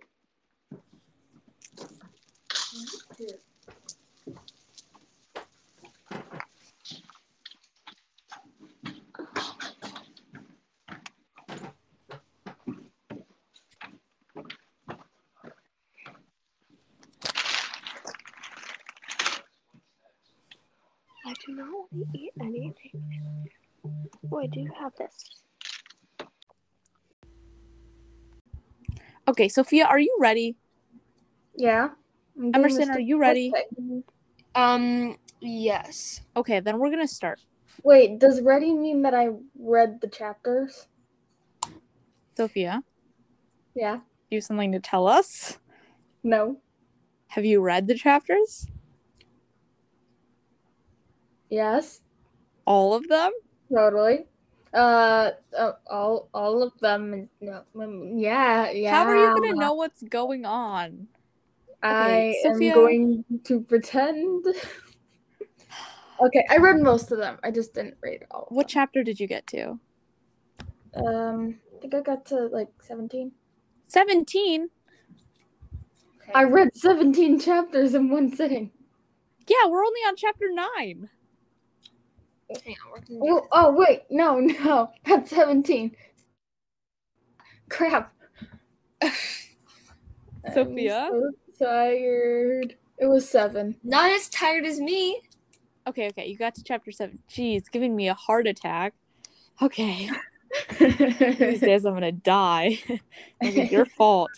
I 21.26 21.34
do 21.94 22.00
not 22.00 22.08
want 22.08 22.14
to 22.14 22.20
eat 22.20 22.34
anything. 22.42 23.50
Oh, 24.32 24.40
I 24.40 24.48
do 24.48 24.68
have 24.80 24.94
this. 24.96 25.42
Okay, 29.28 29.48
Sophia, 29.48 29.86
are 29.86 30.00
you 30.00 30.16
ready? 30.20 30.56
Yeah. 31.56 31.90
Emerson, 32.54 32.90
are 32.90 33.00
you 33.00 33.18
ready? 33.18 33.54
Um, 34.56 35.18
yes. 35.40 36.22
Okay, 36.36 36.60
then 36.60 36.80
we're 36.80 36.90
gonna 36.90 37.08
start. 37.08 37.40
Wait, 37.84 38.20
does 38.20 38.42
ready 38.42 38.74
mean 38.74 39.02
that 39.04 39.14
I 39.14 39.30
read 39.58 40.00
the 40.02 40.08
chapters? 40.08 40.88
Sophia, 42.36 42.84
Yeah. 43.76 44.00
you 44.30 44.38
have 44.38 44.44
something 44.44 44.72
to 44.72 44.80
tell 44.80 45.08
us? 45.08 45.60
No. 46.24 46.60
Have 47.28 47.46
you 47.46 47.62
read 47.62 47.88
the 47.88 47.96
chapters? 47.96 48.68
Yes. 51.54 52.02
All 52.66 52.96
of 52.96 53.08
them? 53.08 53.32
Totally. 53.72 54.26
Uh, 54.74 55.30
uh 55.56 55.74
all 55.88 56.28
all 56.34 56.64
of 56.64 56.74
them. 56.80 57.30
No. 57.42 57.62
mm, 57.76 58.14
Yeah. 58.20 58.72
Yeah. 58.72 58.96
How 58.96 59.06
are 59.06 59.16
you 59.16 59.36
gonna 59.36 59.54
know 59.54 59.74
what's 59.74 60.02
going 60.02 60.46
on? 60.46 61.08
I 61.84 62.34
Sophia? 62.42 62.72
am 62.72 62.76
going 62.76 63.26
to 63.44 63.62
pretend. 63.62 64.46
okay, 66.26 66.44
I 66.50 66.58
read 66.58 66.80
most 66.82 67.12
of 67.12 67.20
them. 67.20 67.38
I 67.44 67.52
just 67.52 67.76
didn't 67.76 67.98
read 68.02 68.24
all. 68.32 68.48
Of 68.50 68.56
What 68.56 68.68
chapter 68.68 69.04
did 69.04 69.20
you 69.20 69.28
get 69.28 69.46
to? 69.48 69.78
Um, 70.96 71.60
I 71.76 71.82
think 71.82 71.94
I 71.94 72.02
got 72.02 72.26
to 72.28 72.48
like 72.48 72.70
seventeen. 72.82 73.32
17? 73.90 74.70
I 76.34 76.46
read 76.46 76.76
seventeen 76.76 77.40
chapters 77.40 77.94
in 77.94 78.10
one 78.10 78.36
sitting. 78.36 78.72
Yeah, 79.48 79.68
we're 79.70 79.86
only 79.86 80.00
on 80.08 80.16
chapter 80.16 80.46
9. 80.52 81.10
Hang 82.66 82.76
on, 82.86 82.92
we're 82.92 83.00
gonna 83.00 83.20
do 83.20 83.42
Oh, 83.44 83.48
oh 83.52 83.72
wait, 83.72 84.04
no, 84.10 84.40
no, 84.40 84.92
that's 85.06 85.30
seventeen. 85.30 85.96
Crap. 87.70 88.14
I'm 89.02 89.12
Sophia? 90.54 91.10
so 91.12 91.32
tired. 91.66 92.76
It 93.00 93.08
was 93.08 93.28
seven. 93.28 93.76
Not 93.84 94.12
as 94.12 94.30
tired 94.30 94.66
as 94.66 94.80
me. 94.80 95.22
Okay, 95.88 96.08
okay, 96.10 96.28
you 96.28 96.38
got 96.38 96.56
to 96.56 96.64
chapter 96.64 96.92
7. 96.92 97.20
Jeez, 97.30 97.70
giving 97.70 97.94
me 97.96 98.08
a 98.08 98.14
heart 98.14 98.48
attack. 98.48 98.94
Okay, 99.62 100.10
these 100.80 101.60
days 101.60 101.86
I'm 101.86 101.94
gonna 101.94 102.12
die. 102.12 102.80
It'll 103.42 103.66
your 103.66 103.86
fault. 103.86 104.32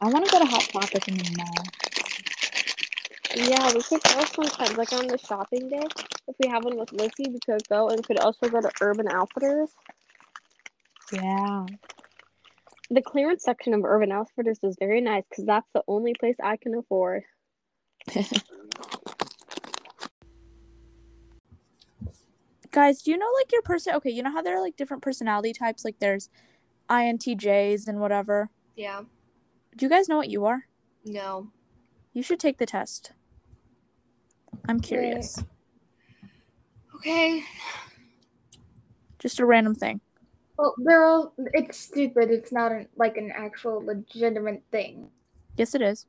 I 0.00 0.08
want 0.08 0.24
to 0.26 0.30
go 0.30 0.38
to 0.38 0.44
Hot 0.44 0.62
Topic 0.62 1.08
in 1.08 1.16
the 1.16 1.34
mall. 1.36 1.64
Yeah, 3.36 3.70
we 3.74 3.82
could 3.82 4.02
go 4.02 4.24
sometimes, 4.24 4.78
like 4.78 4.92
on 4.94 5.08
the 5.08 5.18
shopping 5.18 5.68
day. 5.68 5.86
If 6.26 6.36
we 6.42 6.48
have 6.48 6.64
one 6.64 6.78
with 6.78 6.90
Lizzie, 6.92 7.28
we 7.28 7.38
could 7.44 7.68
go 7.68 7.90
and 7.90 8.02
could 8.02 8.18
also 8.18 8.48
go 8.48 8.62
to 8.62 8.70
Urban 8.80 9.08
Outfitters. 9.08 9.68
Yeah. 11.12 11.66
The 12.88 13.02
clearance 13.02 13.44
section 13.44 13.74
of 13.74 13.84
Urban 13.84 14.10
Outfitters 14.10 14.58
is 14.62 14.76
very 14.78 15.02
nice 15.02 15.24
because 15.28 15.44
that's 15.44 15.68
the 15.74 15.82
only 15.86 16.14
place 16.18 16.36
I 16.42 16.56
can 16.56 16.74
afford. 16.76 17.24
Guys, 22.70 23.02
do 23.02 23.10
you 23.10 23.18
know 23.18 23.30
like 23.38 23.52
your 23.52 23.62
person? 23.62 23.94
Okay, 23.96 24.10
you 24.10 24.22
know 24.22 24.32
how 24.32 24.40
there 24.40 24.56
are 24.56 24.62
like 24.62 24.76
different 24.76 25.02
personality 25.02 25.52
types? 25.52 25.84
Like 25.84 25.98
there's 25.98 26.30
INTJs 26.88 27.86
and 27.86 28.00
whatever. 28.00 28.48
Yeah. 28.76 29.02
Do 29.76 29.84
you 29.84 29.90
guys 29.90 30.08
know 30.08 30.16
what 30.16 30.30
you 30.30 30.46
are? 30.46 30.68
No. 31.04 31.52
You 32.14 32.22
should 32.22 32.40
take 32.40 32.56
the 32.56 32.64
test. 32.64 33.12
I'm 34.68 34.80
curious. 34.80 35.42
Okay. 36.96 37.42
Just 39.18 39.40
a 39.40 39.46
random 39.46 39.74
thing. 39.74 40.00
Well, 40.58 40.74
they're 40.78 41.04
all. 41.04 41.34
It's 41.52 41.78
stupid. 41.78 42.30
It's 42.30 42.52
not 42.52 42.72
an, 42.72 42.88
like 42.96 43.16
an 43.16 43.30
actual 43.34 43.84
legitimate 43.84 44.62
thing. 44.72 45.10
Yes, 45.56 45.74
it 45.74 45.82
is. 45.82 46.06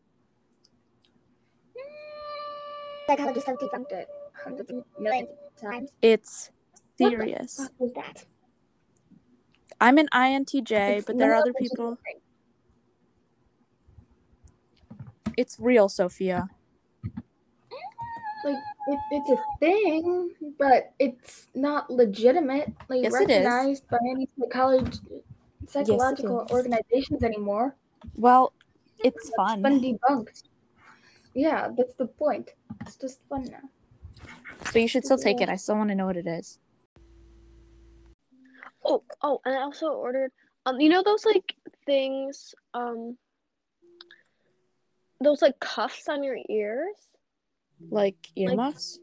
Psychologists 3.08 3.48
have 3.48 3.58
debunked 3.58 3.92
it 3.92 4.08
hundreds 4.44 4.70
of 4.70 4.84
millions 5.00 5.30
of 5.30 5.62
times. 5.62 5.92
It's 6.02 6.52
What 6.98 7.10
the 7.12 7.18
serious. 7.18 7.56
fuck 7.58 7.72
was 7.80 7.94
that? 7.94 8.26
I'm 9.80 9.98
an 9.98 10.08
INTJ, 10.14 10.72
It's 10.98 11.06
but 11.06 11.18
there 11.18 11.32
are 11.34 11.36
other 11.36 11.54
people. 11.54 11.98
It's 15.38 15.58
real, 15.60 15.88
Sophia. 15.88 16.50
Like 18.48 18.64
it, 18.88 19.00
it's 19.12 19.30
a 19.30 19.40
thing, 19.60 20.32
but 20.58 20.94
it's 21.00 21.48
not 21.54 21.90
legitimately 21.92 23.02
Yes, 23.02 23.14
it 23.20 23.30
is. 23.30 23.44
recognized 23.44 23.90
by 23.90 23.98
any 24.10 24.30
psychology, 24.40 25.00
psychological 25.68 26.46
is. 26.46 26.52
organizations 26.52 27.24
anymore. 27.24 27.76
Well, 28.16 28.54
it's 29.04 29.28
It's 29.28 29.36
fun. 29.36 29.62
been 29.62 29.82
debunked. 29.82 30.44
Yeah, 31.34 31.68
that's 31.78 31.96
the 31.96 32.06
point. 32.08 32.52
It's 32.82 32.96
just 32.96 33.20
fun 33.28 33.44
now. 33.52 33.68
But 34.72 34.82
you 34.82 34.88
should 34.88 35.04
still 35.04 35.18
take 35.18 35.42
it. 35.42 35.50
I 35.50 35.58
still 35.58 35.76
want 35.76 35.90
to 35.90 35.96
know 35.96 36.06
what 36.06 36.16
it 36.16 36.26
is. 36.28 36.58
Oh, 38.86 39.04
oh, 39.22 39.42
and 39.44 39.56
I 39.56 39.62
also 39.62 39.88
ordered 39.88 40.32
um 40.66 40.80
you 40.80 40.88
know 40.88 41.04
those 41.04 41.26
like 41.26 41.54
things 41.86 42.56
um 42.74 43.18
those 45.20 45.42
like 45.42 45.60
cuffs 45.60 46.08
on 46.08 46.24
your 46.24 46.38
ears? 46.50 46.96
Like 47.90 48.16
earmuffs? 48.36 49.00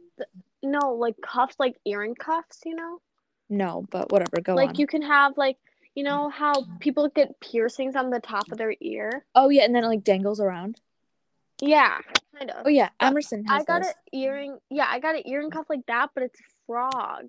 No, 0.63 0.95
like 0.95 1.17
cuffs 1.23 1.57
like 1.59 1.77
earring 1.85 2.15
cuffs, 2.15 2.61
you 2.65 2.75
know? 2.75 3.01
no, 3.51 3.87
but 3.91 4.11
whatever. 4.11 4.41
Go 4.43 4.55
like 4.55 4.71
on. 4.71 4.75
you 4.77 4.87
can 4.87 5.03
have 5.03 5.37
like 5.37 5.57
you 5.95 6.03
know 6.03 6.29
how 6.29 6.55
people 6.81 7.09
get 7.09 7.39
piercings 7.41 7.95
on 7.95 8.11
the 8.11 8.21
top 8.21 8.51
of 8.51 8.59
their 8.59 8.75
ear? 8.81 9.25
Oh 9.35 9.49
yeah, 9.49 9.63
and 9.65 9.75
then 9.75 9.85
it 9.85 9.89
like 9.89 10.05
dangles 10.05 10.41
around. 10.41 10.81
Yeah, 11.61 11.99
kind 12.37 12.51
of. 12.51 12.67
Oh 12.67 12.71
yeah, 12.71 12.89
Emerson 13.01 13.45
has 13.45 13.63
I 13.63 13.65
got 13.65 13.83
those. 13.83 13.91
an 13.91 14.21
earring. 14.21 14.59
Yeah, 14.71 14.87
I 14.89 14.99
got 14.99 15.15
an 15.15 15.23
earring 15.27 15.51
cuff 15.51 15.67
like 15.69 15.87
that, 15.87 16.11
but 16.15 16.25
it's 16.25 16.41
a 16.41 16.45
frog, 16.67 17.29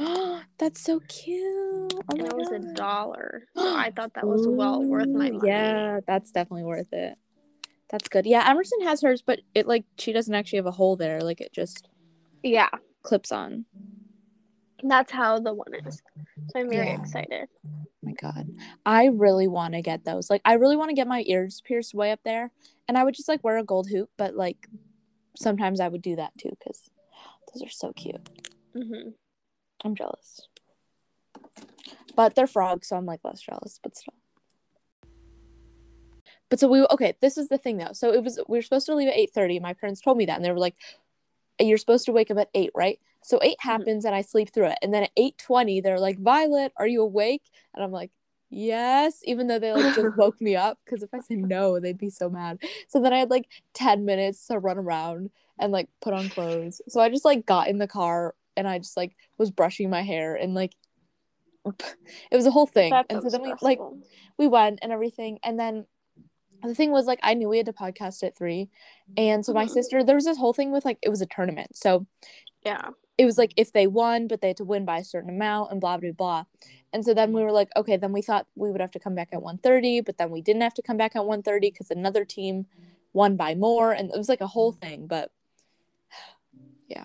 Oh, 0.00 0.42
That's 0.58 0.80
so 0.80 1.00
cute. 1.08 1.42
Oh 1.92 2.02
and 2.10 2.20
it 2.20 2.34
was 2.34 2.50
a 2.50 2.74
dollar. 2.74 3.46
So 3.56 3.62
I 3.76 3.90
thought 3.90 4.14
that 4.14 4.26
was 4.26 4.46
well 4.46 4.82
worth 4.82 5.08
my 5.08 5.30
money. 5.30 5.46
Yeah, 5.46 6.00
that's 6.06 6.30
definitely 6.30 6.64
worth 6.64 6.92
it. 6.92 7.18
That's 7.90 8.08
good. 8.08 8.24
Yeah, 8.26 8.48
Emerson 8.48 8.80
has 8.82 9.02
hers, 9.02 9.22
but 9.22 9.40
it 9.54 9.66
like 9.66 9.84
she 9.98 10.12
doesn't 10.12 10.34
actually 10.34 10.58
have 10.58 10.66
a 10.66 10.70
hole 10.72 10.96
there. 10.96 11.20
Like 11.22 11.40
it 11.40 11.52
just 11.52 11.88
Yeah, 12.42 12.68
clips 13.02 13.32
on. 13.32 13.66
that's 14.82 15.12
how 15.12 15.38
the 15.40 15.52
one 15.52 15.74
is. 15.74 16.00
So 16.50 16.60
I'm 16.60 16.70
very 16.70 16.88
Yeah. 16.88 17.00
excited. 17.00 17.48
Oh 17.66 17.88
my 18.02 18.12
god. 18.12 18.48
I 18.86 19.06
really 19.06 19.48
want 19.48 19.74
to 19.74 19.82
get 19.82 20.04
those. 20.04 20.30
Like 20.30 20.40
I 20.44 20.54
really 20.54 20.76
want 20.76 20.90
to 20.90 20.94
get 20.94 21.08
my 21.08 21.22
ears 21.26 21.60
pierced 21.66 21.94
way 21.94 22.12
up 22.12 22.20
there. 22.24 22.50
And 22.88 22.96
I 22.96 23.04
would 23.04 23.14
just 23.14 23.28
like 23.28 23.44
wear 23.44 23.58
a 23.58 23.64
gold 23.64 23.88
hoop, 23.90 24.10
but 24.16 24.34
like 24.34 24.68
sometimes 25.36 25.80
I 25.80 25.88
would 25.88 26.02
do 26.02 26.16
that 26.16 26.32
too 26.38 26.50
cuz 26.64 26.90
those 27.52 27.62
are 27.66 27.70
so 27.70 27.92
cute. 27.92 28.28
Mm-hmm. 28.76 29.10
I'm 29.84 29.94
jealous. 29.94 30.48
But 32.14 32.34
they're 32.34 32.46
frogs, 32.46 32.88
so 32.88 32.96
I'm 32.96 33.06
like 33.06 33.20
less 33.24 33.40
jealous, 33.40 33.78
but 33.82 33.96
still. 33.96 34.14
But 36.50 36.58
so 36.58 36.68
we 36.68 36.84
okay, 36.90 37.14
this 37.20 37.38
is 37.38 37.48
the 37.48 37.58
thing 37.58 37.78
though. 37.78 37.92
So 37.92 38.12
it 38.12 38.22
was 38.22 38.38
we 38.48 38.58
were 38.58 38.62
supposed 38.62 38.86
to 38.86 38.94
leave 38.94 39.08
at 39.08 39.16
8:30. 39.16 39.60
My 39.60 39.72
parents 39.72 40.00
told 40.00 40.18
me 40.18 40.26
that 40.26 40.36
and 40.36 40.44
they 40.44 40.50
were 40.50 40.58
like 40.58 40.74
you're 41.58 41.78
supposed 41.78 42.06
to 42.06 42.12
wake 42.12 42.30
up 42.30 42.38
at 42.38 42.48
8, 42.54 42.70
right? 42.74 42.98
So 43.22 43.38
8 43.42 43.50
mm-hmm. 43.50 43.68
happens 43.68 44.04
and 44.04 44.14
I 44.14 44.22
sleep 44.22 44.52
through 44.52 44.66
it. 44.66 44.78
And 44.82 44.92
then 44.92 45.04
at 45.04 45.14
8:20 45.16 45.82
they're 45.82 46.00
like, 46.00 46.18
"Violet, 46.18 46.72
are 46.76 46.86
you 46.86 47.02
awake?" 47.02 47.42
And 47.74 47.84
I'm 47.84 47.92
like, 47.92 48.10
"Yes," 48.50 49.20
even 49.24 49.46
though 49.46 49.58
they 49.58 49.72
like 49.72 49.94
just 49.94 50.16
woke 50.16 50.40
me 50.40 50.56
up 50.56 50.78
because 50.84 51.02
if 51.02 51.10
I 51.14 51.20
said 51.20 51.38
no, 51.38 51.78
they'd 51.78 51.98
be 51.98 52.10
so 52.10 52.28
mad. 52.28 52.58
So 52.88 53.00
then 53.00 53.12
I 53.12 53.18
had 53.18 53.30
like 53.30 53.48
10 53.74 54.04
minutes 54.04 54.46
to 54.48 54.58
run 54.58 54.78
around 54.78 55.30
and 55.58 55.72
like 55.72 55.88
put 56.00 56.14
on 56.14 56.28
clothes. 56.30 56.80
So 56.88 57.00
I 57.00 57.10
just 57.10 57.24
like 57.24 57.46
got 57.46 57.68
in 57.68 57.78
the 57.78 57.88
car 57.88 58.34
and 58.56 58.66
I 58.66 58.78
just 58.78 58.96
like 58.96 59.14
was 59.38 59.50
brushing 59.50 59.90
my 59.90 60.02
hair 60.02 60.34
and 60.34 60.54
like 60.54 60.74
it 61.66 62.36
was 62.36 62.46
a 62.46 62.50
whole 62.50 62.66
thing. 62.66 62.90
That 62.90 63.06
and 63.10 63.22
so 63.22 63.28
then 63.28 63.42
we 63.42 63.54
like 63.60 63.78
we 64.38 64.48
went 64.48 64.80
and 64.82 64.90
everything 64.90 65.38
and 65.44 65.60
then 65.60 65.86
the 66.62 66.74
thing 66.74 66.90
was 66.92 67.06
like 67.06 67.20
I 67.22 67.34
knew 67.34 67.48
we 67.48 67.56
had 67.58 67.66
to 67.66 67.72
podcast 67.72 68.22
at 68.22 68.36
3 68.36 68.68
and 69.16 69.44
so 69.44 69.52
my 69.52 69.64
Mhm. 69.66 69.70
sister 69.70 70.04
there 70.04 70.14
was 70.14 70.24
this 70.24 70.38
whole 70.38 70.52
thing 70.52 70.70
with 70.72 70.84
like 70.84 70.98
it 71.02 71.08
was 71.08 71.20
a 71.20 71.26
tournament. 71.26 71.76
So 71.76 72.06
yeah. 72.64 72.90
it 73.18 73.24
was 73.26 73.38
like 73.38 73.52
if 73.56 73.72
they 73.72 73.86
won 73.86 74.26
but 74.28 74.40
they 74.40 74.48
had 74.48 74.56
to 74.58 74.64
win 74.64 74.84
by 74.84 74.98
a 74.98 75.04
certain 75.04 75.30
amount 75.30 75.72
and 75.72 75.80
blah 75.80 75.96
blah 75.96 76.12
blah. 76.12 76.44
And 76.92 77.04
so 77.04 77.14
then 77.14 77.32
we 77.32 77.42
were 77.42 77.52
like 77.52 77.70
okay, 77.76 77.96
then 77.96 78.12
we 78.12 78.22
thought 78.22 78.46
we 78.54 78.70
would 78.70 78.80
have 78.80 78.90
to 78.92 78.98
come 79.00 79.14
back 79.14 79.28
at 79.32 79.42
1:30, 79.42 80.00
but 80.04 80.18
then 80.18 80.30
we 80.30 80.42
didn't 80.42 80.62
have 80.62 80.74
to 80.74 80.82
come 80.82 80.96
back 80.96 81.14
at 81.16 81.24
1:30 81.26 81.70
cuz 81.70 81.90
another 81.90 82.24
team 82.24 82.66
won 83.12 83.36
by 83.36 83.54
more 83.54 83.92
and 83.92 84.10
it 84.10 84.16
was 84.18 84.28
like 84.28 84.40
a 84.40 84.46
whole 84.46 84.72
thing 84.72 85.06
but 85.06 85.32
yeah 86.88 87.04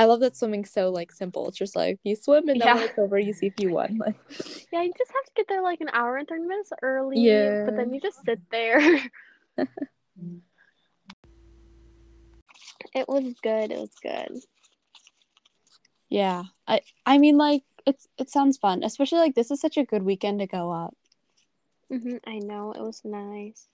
i 0.00 0.04
love 0.04 0.20
that 0.20 0.36
swimming's 0.36 0.70
so 0.72 0.90
like 0.90 1.12
simple 1.12 1.48
it's 1.48 1.58
just 1.58 1.76
like 1.76 1.98
you 2.04 2.16
swim 2.16 2.48
and 2.48 2.60
then 2.60 2.68
Yeah. 2.76 2.84
it's 2.84 2.98
over 2.98 3.18
you 3.18 3.32
see 3.32 3.46
if 3.48 3.54
you 3.58 3.70
won 3.70 3.98
like 3.98 4.16
Yeah, 4.72 4.82
you 4.82 4.92
just 4.96 5.10
have 5.10 5.24
to 5.24 5.32
get 5.36 5.46
there 5.48 5.62
like 5.62 5.80
an 5.80 5.90
hour 5.92 6.16
and 6.16 6.28
30 6.28 6.42
minutes 6.42 6.72
early. 6.80 7.18
Yeah. 7.18 7.64
But 7.66 7.76
then 7.76 7.92
you 7.92 8.00
just 8.00 8.24
sit 8.24 8.38
there. 8.52 8.78
it 12.94 13.08
was 13.08 13.34
good. 13.42 13.72
It 13.72 13.78
was 13.78 13.94
good. 14.02 14.38
yeah 16.08 16.42
i 16.66 16.80
i 17.06 17.18
mean 17.18 17.36
like 17.38 17.62
it's 17.86 18.08
it 18.18 18.28
sounds 18.30 18.58
fun 18.58 18.82
especially 18.82 19.18
like 19.18 19.34
this 19.36 19.50
is 19.50 19.60
such 19.60 19.76
a 19.76 19.84
good 19.84 20.02
weekend 20.02 20.38
to 20.40 20.46
go 20.46 20.70
up 20.70 20.94
hmm 21.90 22.16
I 22.26 22.38
know. 22.38 22.70
It 22.72 22.80
was 22.82 23.02
nice. 23.04 23.66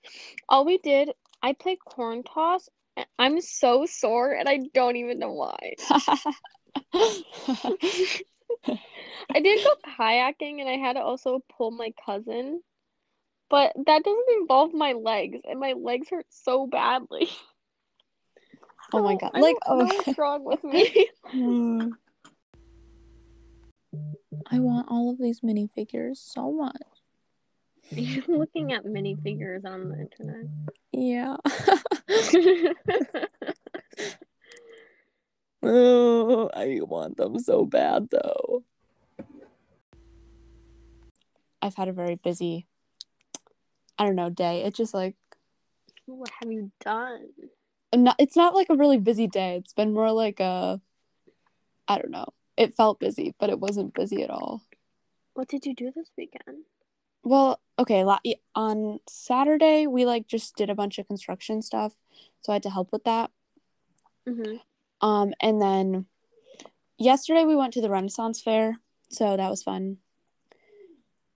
All 0.48 0.64
we 0.64 0.78
did, 0.78 1.10
I 1.42 1.52
played 1.52 1.78
corn 1.84 2.22
toss. 2.22 2.68
I'm 3.18 3.40
so 3.40 3.86
sore 3.86 4.32
and 4.32 4.48
I 4.48 4.60
don't 4.72 4.96
even 4.96 5.18
know 5.18 5.32
why. 5.32 5.74
I 9.30 9.40
did 9.40 9.64
go 9.64 9.74
kayaking 9.98 10.60
and 10.60 10.68
I 10.68 10.76
had 10.76 10.94
to 10.94 11.00
also 11.00 11.42
pull 11.56 11.70
my 11.70 11.92
cousin. 12.04 12.62
But 13.48 13.72
that 13.86 14.02
doesn't 14.02 14.40
involve 14.40 14.74
my 14.74 14.92
legs, 14.92 15.38
and 15.48 15.60
my 15.60 15.74
legs 15.74 16.08
hurt 16.10 16.26
so 16.30 16.66
badly. 16.66 17.28
oh 18.92 19.02
my 19.02 19.16
god 19.16 19.32
like 19.34 19.56
oh 19.66 19.84
what's 19.84 20.18
wrong 20.18 20.44
with 20.44 20.62
me. 20.64 21.08
Hmm. 21.28 21.88
I 24.48 24.60
want 24.60 24.86
all 24.88 25.10
of 25.10 25.18
these 25.18 25.40
minifigures 25.40 26.18
so 26.18 26.52
much. 26.52 26.76
You're 27.90 28.24
looking 28.28 28.72
at 28.72 28.84
minifigures 28.84 29.64
on 29.64 29.88
the 29.88 30.00
internet. 30.00 30.46
Yeah. 30.92 31.36
oh, 35.62 36.50
I 36.54 36.80
want 36.82 37.16
them 37.16 37.38
so 37.38 37.64
bad 37.64 38.08
though. 38.10 38.64
I've 41.62 41.74
had 41.74 41.88
a 41.88 41.92
very 41.92 42.16
busy 42.16 42.66
I 43.98 44.04
don't 44.04 44.16
know, 44.16 44.28
day. 44.28 44.62
It's 44.62 44.76
just 44.76 44.94
like 44.94 45.16
what 46.06 46.30
have 46.40 46.52
you 46.52 46.70
done? 46.80 47.28
I'm 47.92 48.04
not 48.04 48.16
it's 48.18 48.36
not 48.36 48.54
like 48.54 48.68
a 48.70 48.76
really 48.76 48.98
busy 48.98 49.26
day. 49.26 49.56
It's 49.56 49.72
been 49.72 49.92
more 49.92 50.12
like 50.12 50.40
a 50.40 50.80
I 51.88 51.98
don't 51.98 52.10
know. 52.10 52.28
It 52.56 52.74
felt 52.74 53.00
busy, 53.00 53.34
but 53.38 53.50
it 53.50 53.60
wasn't 53.60 53.94
busy 53.94 54.22
at 54.22 54.30
all. 54.30 54.62
What 55.34 55.48
did 55.48 55.66
you 55.66 55.74
do 55.74 55.92
this 55.94 56.10
weekend? 56.16 56.64
Well, 57.26 57.60
okay, 57.76 58.04
on 58.54 59.00
Saturday 59.08 59.88
we 59.88 60.06
like 60.06 60.28
just 60.28 60.54
did 60.54 60.70
a 60.70 60.76
bunch 60.76 61.00
of 61.00 61.08
construction 61.08 61.60
stuff, 61.60 61.92
so 62.40 62.52
I 62.52 62.54
had 62.54 62.62
to 62.62 62.70
help 62.70 62.92
with 62.92 63.02
that. 63.02 63.32
Mm-hmm. 64.28 64.58
Um, 65.04 65.34
and 65.40 65.60
then 65.60 66.06
yesterday 66.98 67.42
we 67.42 67.56
went 67.56 67.72
to 67.72 67.80
the 67.80 67.90
Renaissance 67.90 68.40
Fair, 68.40 68.78
so 69.10 69.36
that 69.36 69.50
was 69.50 69.64
fun. 69.64 69.96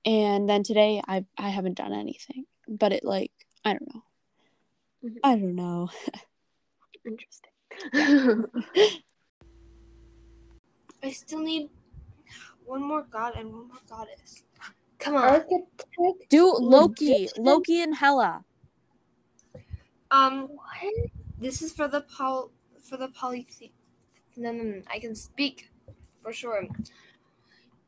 And 0.05 0.49
then 0.49 0.63
today 0.63 1.03
I 1.09 1.25
I 1.37 1.49
haven't 1.49 1.79
done 1.79 1.93
anything, 1.93 2.47
but 2.69 2.93
it 2.93 3.03
like 3.03 3.33
I 3.65 3.73
don't 3.73 3.93
know. 3.93 4.03
Mhm. 5.05 5.19
I 5.25 5.35
don't 5.35 5.57
know. 5.57 5.91
Interesting. 7.05 7.51
I 11.03 11.11
still 11.11 11.41
need 11.41 11.69
one 12.65 12.81
more 12.85 13.03
god 13.03 13.33
and 13.37 13.53
one 13.53 13.67
more 13.67 13.83
goddess. 13.89 14.45
Come 15.01 15.17
on. 15.17 15.25
Architect. 15.25 16.29
Do 16.29 16.55
Loki, 16.59 17.29
Loki 17.39 17.83
and 17.83 17.97
Hela. 17.97 18.45
Um, 20.11 20.49
What? 20.49 21.11
this 21.39 21.63
is 21.63 21.73
for 21.73 21.89
the 21.89 22.03
pol 22.03 22.51
for 22.83 22.97
the 22.97 23.09
poly. 23.09 23.47
No, 24.37 24.53
no, 24.53 24.63
no, 24.63 24.83
I 24.93 24.99
can 24.99 25.15
speak 25.15 25.71
for 26.23 26.33
sure. 26.33 26.67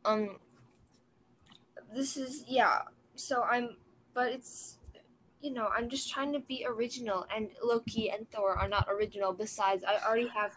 Um, 0.05 0.39
this 1.95 2.17
is 2.17 2.45
yeah. 2.49 2.83
So 3.15 3.43
I'm, 3.43 3.77
but 4.15 4.33
it's, 4.33 4.79
you 5.43 5.53
know, 5.53 5.69
I'm 5.77 5.89
just 5.91 6.11
trying 6.11 6.33
to 6.33 6.41
be 6.41 6.65
original, 6.67 7.27
and 7.35 7.51
Loki 7.63 8.11
and 8.11 8.31
Thor 8.31 8.57
are 8.57 8.69
not 8.69 8.89
original. 8.91 9.33
Besides, 9.35 9.85
I 9.85 9.99
already 10.07 10.29
have, 10.29 10.53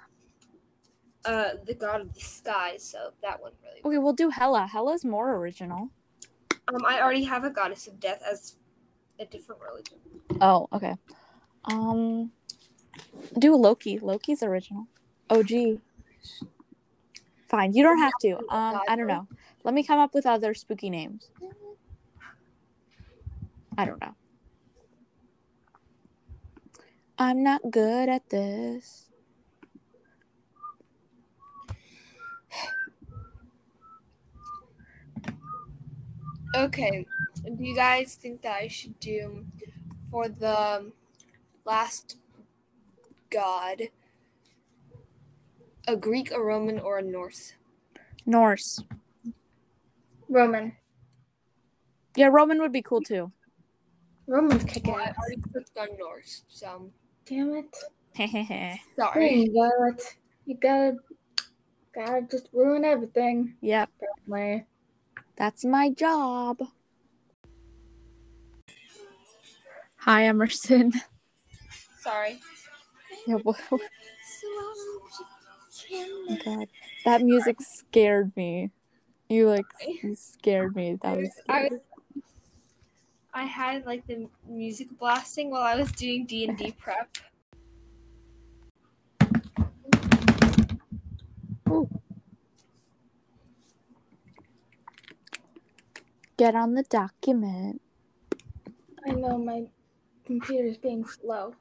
uh, 1.25 1.49
the 1.65 1.73
god 1.73 2.01
of 2.01 2.13
the 2.13 2.21
sky, 2.21 2.77
so 2.77 3.11
that 3.21 3.41
one 3.41 3.51
really. 3.61 3.81
Okay, 3.83 3.97
we'll 3.97 4.13
do 4.13 4.29
Hela. 4.29 4.67
Hela's 4.71 5.03
more 5.03 5.35
original. 5.35 5.89
Um, 6.67 6.85
I 6.85 7.01
already 7.01 7.23
have 7.23 7.43
a 7.43 7.49
goddess 7.49 7.87
of 7.87 7.99
death 7.99 8.21
as 8.29 8.55
a 9.19 9.25
different 9.25 9.61
religion. 9.61 9.97
Oh, 10.41 10.67
okay. 10.73 10.95
Um, 11.65 12.31
do 13.37 13.55
Loki. 13.55 13.99
Loki's 13.99 14.43
original. 14.43 14.87
OG. 15.29 15.79
Fine, 17.47 17.73
you 17.73 17.83
don't 17.83 17.99
have 17.99 18.13
to. 18.21 18.37
Um, 18.49 18.81
I 18.87 18.95
don't 18.95 19.07
know. 19.07 19.27
Let 19.63 19.73
me 19.73 19.83
come 19.83 19.99
up 19.99 20.13
with 20.13 20.25
other 20.25 20.53
spooky 20.53 20.89
names. 20.89 21.29
I 23.77 23.85
don't 23.85 24.01
know. 24.01 24.15
I'm 27.17 27.43
not 27.43 27.61
good 27.69 28.09
at 28.09 28.29
this. 28.29 29.04
Okay. 36.55 37.05
Do 37.43 37.63
you 37.63 37.75
guys 37.75 38.15
think 38.15 38.41
that 38.41 38.55
I 38.55 38.67
should 38.67 38.99
do 38.99 39.45
for 40.09 40.27
the 40.29 40.91
last 41.65 42.17
god 43.29 43.81
a 45.87 45.95
Greek, 45.95 46.31
a 46.31 46.39
Roman, 46.39 46.79
or 46.79 46.97
a 46.97 47.01
Norse? 47.01 47.53
Norse. 48.25 48.81
Roman. 50.29 50.75
Yeah, 52.15 52.27
Roman 52.27 52.59
would 52.61 52.71
be 52.71 52.81
cool 52.81 53.01
too. 53.01 53.31
Roman's 54.27 54.63
kicking 54.63 54.93
Well, 54.93 55.01
I 55.03 55.09
ass. 55.09 55.15
already 55.19 55.41
clicked 55.41 55.77
on 55.77 55.89
Norse, 55.99 56.43
so 56.47 56.89
Damn 57.25 57.53
it. 57.55 57.75
sorry. 58.95 59.29
Dang, 59.45 59.53
Violet. 59.53 60.15
You 60.45 60.55
gotta, 60.55 60.97
gotta 61.93 62.21
just 62.31 62.49
ruin 62.53 62.85
everything. 62.85 63.55
yep, 63.61 63.89
Apparently. 64.27 64.65
That's 65.35 65.65
my 65.65 65.89
job. 65.89 66.59
Hi, 69.97 70.25
Emerson. 70.25 70.93
Sorry. 71.99 72.39
Yeah, 73.27 73.37
wha- 73.43 73.55
oh 73.71 73.79
god, 76.45 76.67
that 77.05 77.21
music 77.21 77.57
scared 77.61 78.31
me. 78.35 78.71
You 79.29 79.49
like 79.49 79.65
you 80.03 80.15
scared 80.15 80.75
me. 80.75 80.97
That 81.01 81.17
was 81.17 81.31
I, 81.49 81.65
scary. 81.65 81.79
I 83.33 83.43
had 83.43 83.85
like 83.85 84.05
the 84.05 84.29
music 84.47 84.87
blasting 84.99 85.49
while 85.49 85.63
I 85.63 85.75
was 85.75 85.91
doing 85.91 86.25
D 86.25 86.45
and 86.45 86.57
D 86.57 86.73
prep. 86.77 87.17
Get 96.37 96.55
on 96.55 96.73
the 96.73 96.83
document. 96.83 97.81
I 99.07 99.11
know 99.11 99.37
my 99.37 99.65
computer's 100.25 100.77
being 100.77 101.05
slow. 101.05 101.53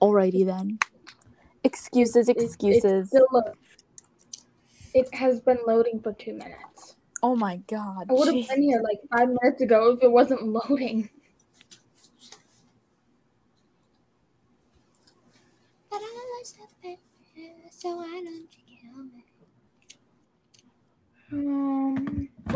Alrighty 0.00 0.44
then. 0.46 0.78
Excuses, 1.64 2.28
excuses. 2.28 2.84
It's 2.84 3.08
still 3.10 3.26
lo- 3.32 3.52
it 4.94 5.12
has 5.14 5.40
been 5.40 5.58
loading 5.66 6.00
for 6.00 6.12
two 6.14 6.32
minutes. 6.32 6.96
oh 7.22 7.36
my 7.36 7.58
god. 7.68 8.06
I 8.08 8.12
would 8.12 8.26
have 8.34 8.48
been 8.48 8.62
here 8.62 8.80
like 8.82 8.98
five 9.14 9.28
minutes 9.28 9.60
ago 9.60 9.92
if 9.92 10.02
it 10.02 10.10
wasn't 10.10 10.42
loading. 10.46 11.10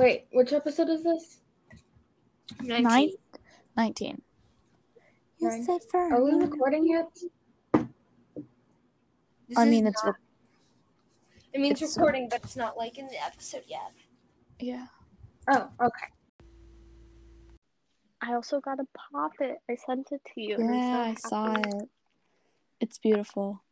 Wait, 0.05 0.27
which 0.33 0.53
episode 0.53 0.91
is 0.91 1.03
this? 1.03 1.39
Nine? 2.61 3.11
19. 3.77 4.21
You 5.39 5.49
Nine. 5.49 5.65
said 5.65 5.81
for 5.91 6.01
Are 6.13 6.23
we 6.23 6.33
recording 6.35 6.87
yet? 6.87 7.09
This 9.49 9.59
I 9.59 9.65
mean, 9.65 9.87
it's 9.87 10.05
not- 10.05 10.17
it 11.53 11.61
means 11.61 11.81
it's- 11.81 11.97
recording, 11.97 12.29
but 12.29 12.45
it's 12.45 12.57
not 12.57 12.77
like 12.77 12.99
in 12.99 13.07
the 13.07 13.23
episode 13.23 13.65
yet. 13.67 13.93
yeah. 14.59 14.87
Oh, 15.49 15.69
okay. 15.81 16.07
I 18.23 18.33
also 18.33 18.59
got 18.61 18.79
a 18.81 18.87
poppet. 18.95 19.59
I 19.69 19.77
sent 19.77 20.11
it 20.13 20.23
to 20.35 20.41
you. 20.41 20.57
Yeah, 20.59 21.15
so 21.15 21.27
I 21.27 21.29
saw 21.29 21.53
it. 21.55 21.89
It's 22.81 22.97
beautiful. 22.99 23.63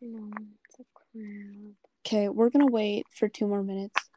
I 0.00 0.06
know, 0.06 0.30
it's 0.64 0.78
a 0.78 0.84
crab. 0.94 1.74
Okay, 2.06 2.28
we're 2.28 2.50
gonna 2.50 2.66
wait 2.70 3.06
for 3.10 3.28
two 3.28 3.48
more 3.48 3.64
minutes. 3.64 4.07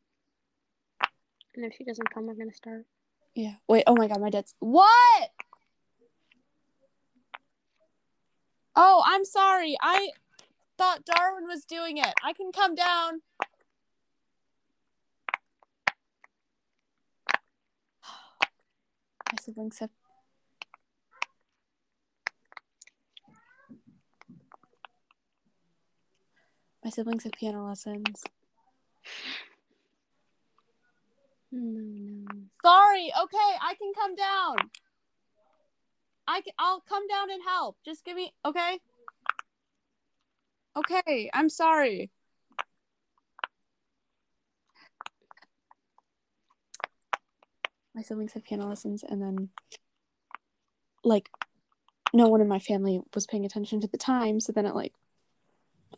And 1.56 1.66
if 1.66 1.74
she 1.78 1.84
doesn't 1.84 2.10
come, 2.14 2.28
we're 2.28 2.34
gonna 2.34 2.54
start. 2.54 2.86
Yeah. 3.36 3.56
Wait. 3.68 3.84
Oh 3.88 3.96
my 3.96 4.08
god, 4.08 4.22
my 4.22 4.30
dad's 4.30 4.56
what? 4.60 5.30
Oh, 8.76 9.04
I'm 9.06 9.26
sorry. 9.26 9.78
I 9.82 10.12
thought 10.78 11.06
Darwin 11.06 11.46
was 11.46 11.66
doing 11.66 11.98
it. 11.98 12.14
I 12.24 12.34
can 12.34 12.52
come 12.52 12.74
down. 12.74 13.22
My 19.32 19.38
siblings 19.42 19.80
have. 19.80 19.90
My 26.84 26.90
siblings 26.90 27.24
have 27.26 27.34
piano 27.34 27.68
lessons. 27.68 28.24
No, 31.52 31.60
no. 31.62 32.42
Sorry. 32.64 33.12
Okay, 33.24 33.52
I 33.62 33.76
can 33.76 33.92
come 33.94 34.16
down. 34.16 34.58
I 36.28 36.42
can, 36.42 36.54
I'll 36.58 36.82
come 36.82 37.08
down 37.08 37.30
and 37.30 37.42
help. 37.46 37.78
Just 37.84 38.06
give 38.06 38.16
me 38.16 38.34
okay. 38.46 38.80
Okay, 40.78 41.30
I'm 41.34 41.50
sorry. 41.50 42.10
My 47.94 48.02
siblings 48.02 48.32
have 48.34 48.46
piano 48.46 48.68
lessons, 48.68 49.04
and 49.04 49.22
then 49.22 49.50
like 51.04 51.30
no 52.14 52.28
one 52.28 52.40
in 52.40 52.48
my 52.48 52.60
family 52.60 53.02
was 53.14 53.28
paying 53.28 53.46
attention 53.46 53.82
to 53.82 53.88
the 53.88 53.98
time. 53.98 54.40
So 54.40 54.54
then 54.54 54.66
at 54.66 54.76
like 54.76 54.94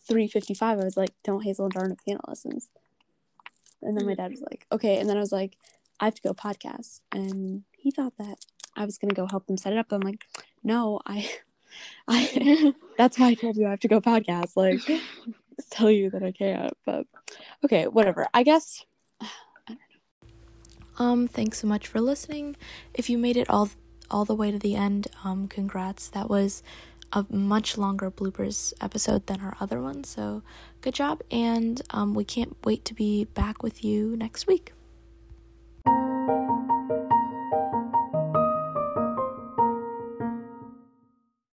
three 0.08 0.28
fifty 0.28 0.56
five, 0.56 0.80
I 0.80 0.84
was 0.84 0.98
like, 0.98 1.14
"Don't 1.24 1.44
Hazel 1.44 1.66
and 1.66 1.74
Darn 1.74 1.90
have 1.92 2.00
piano 2.04 2.22
lessons." 2.28 2.70
And 3.84 3.98
then 3.98 4.06
my 4.06 4.16
dad 4.16 4.32
was 4.32 4.42
like, 4.42 4.66
"Okay," 4.72 5.00
and 5.00 5.10
then 5.10 5.18
I 5.18 5.20
was 5.20 5.32
like, 5.32 5.58
"I 6.00 6.06
have 6.06 6.16
to 6.16 6.22
go 6.22 6.34
podcast," 6.34 7.02
and 7.12 7.64
he 7.78 7.92
thought 7.92 8.18
that 8.18 8.46
I 8.76 8.86
was 8.86 8.98
gonna 8.98 9.14
go 9.14 9.28
help 9.28 9.48
them 9.48 9.58
set 9.58 9.74
it 9.74 9.80
up. 9.80 9.88
But 9.90 9.98
I'm 9.98 10.02
like, 10.02 10.26
"No, 10.64 11.02
I, 11.06 11.30
I." 12.08 12.74
that's 12.98 13.20
why 13.20 13.28
I 13.28 13.34
told 13.34 13.58
you 13.58 13.68
I 13.68 13.72
have 13.72 13.80
to 13.82 13.88
go 13.88 14.02
podcast. 14.02 14.56
Like, 14.56 14.82
tell 15.70 15.92
you 15.92 16.10
that 16.12 16.24
I 16.24 16.32
can't. 16.32 16.74
But 16.86 17.08
okay, 17.64 17.88
whatever. 17.88 18.28
I 18.34 18.44
guess 18.44 18.86
Um, 21.00 21.28
thanks 21.28 21.60
so 21.60 21.68
much 21.68 21.88
for 21.88 22.00
listening. 22.00 22.56
If 22.94 23.10
you 23.10 23.18
made 23.18 23.36
it 23.38 23.50
all 23.50 23.70
all 24.12 24.26
the 24.26 24.36
way 24.36 24.52
to 24.52 24.60
the 24.60 24.76
end, 24.76 25.08
um, 25.24 25.48
congrats. 25.48 26.08
That 26.10 26.30
was 26.30 26.62
a 27.14 27.26
much 27.30 27.78
longer 27.78 28.10
bloopers 28.12 28.74
episode 28.82 29.28
than 29.28 29.42
our 29.42 29.56
other 29.60 29.82
one, 29.82 30.04
so 30.04 30.42
good 30.82 30.94
job. 30.94 31.22
And 31.32 31.82
um, 31.92 32.14
we 32.14 32.24
can't 32.26 32.56
wait 32.64 32.86
to 32.86 32.94
be 32.94 33.26
back 33.26 33.64
with 33.64 33.84
you 33.84 34.16
next 34.18 34.48
week. 34.48 34.74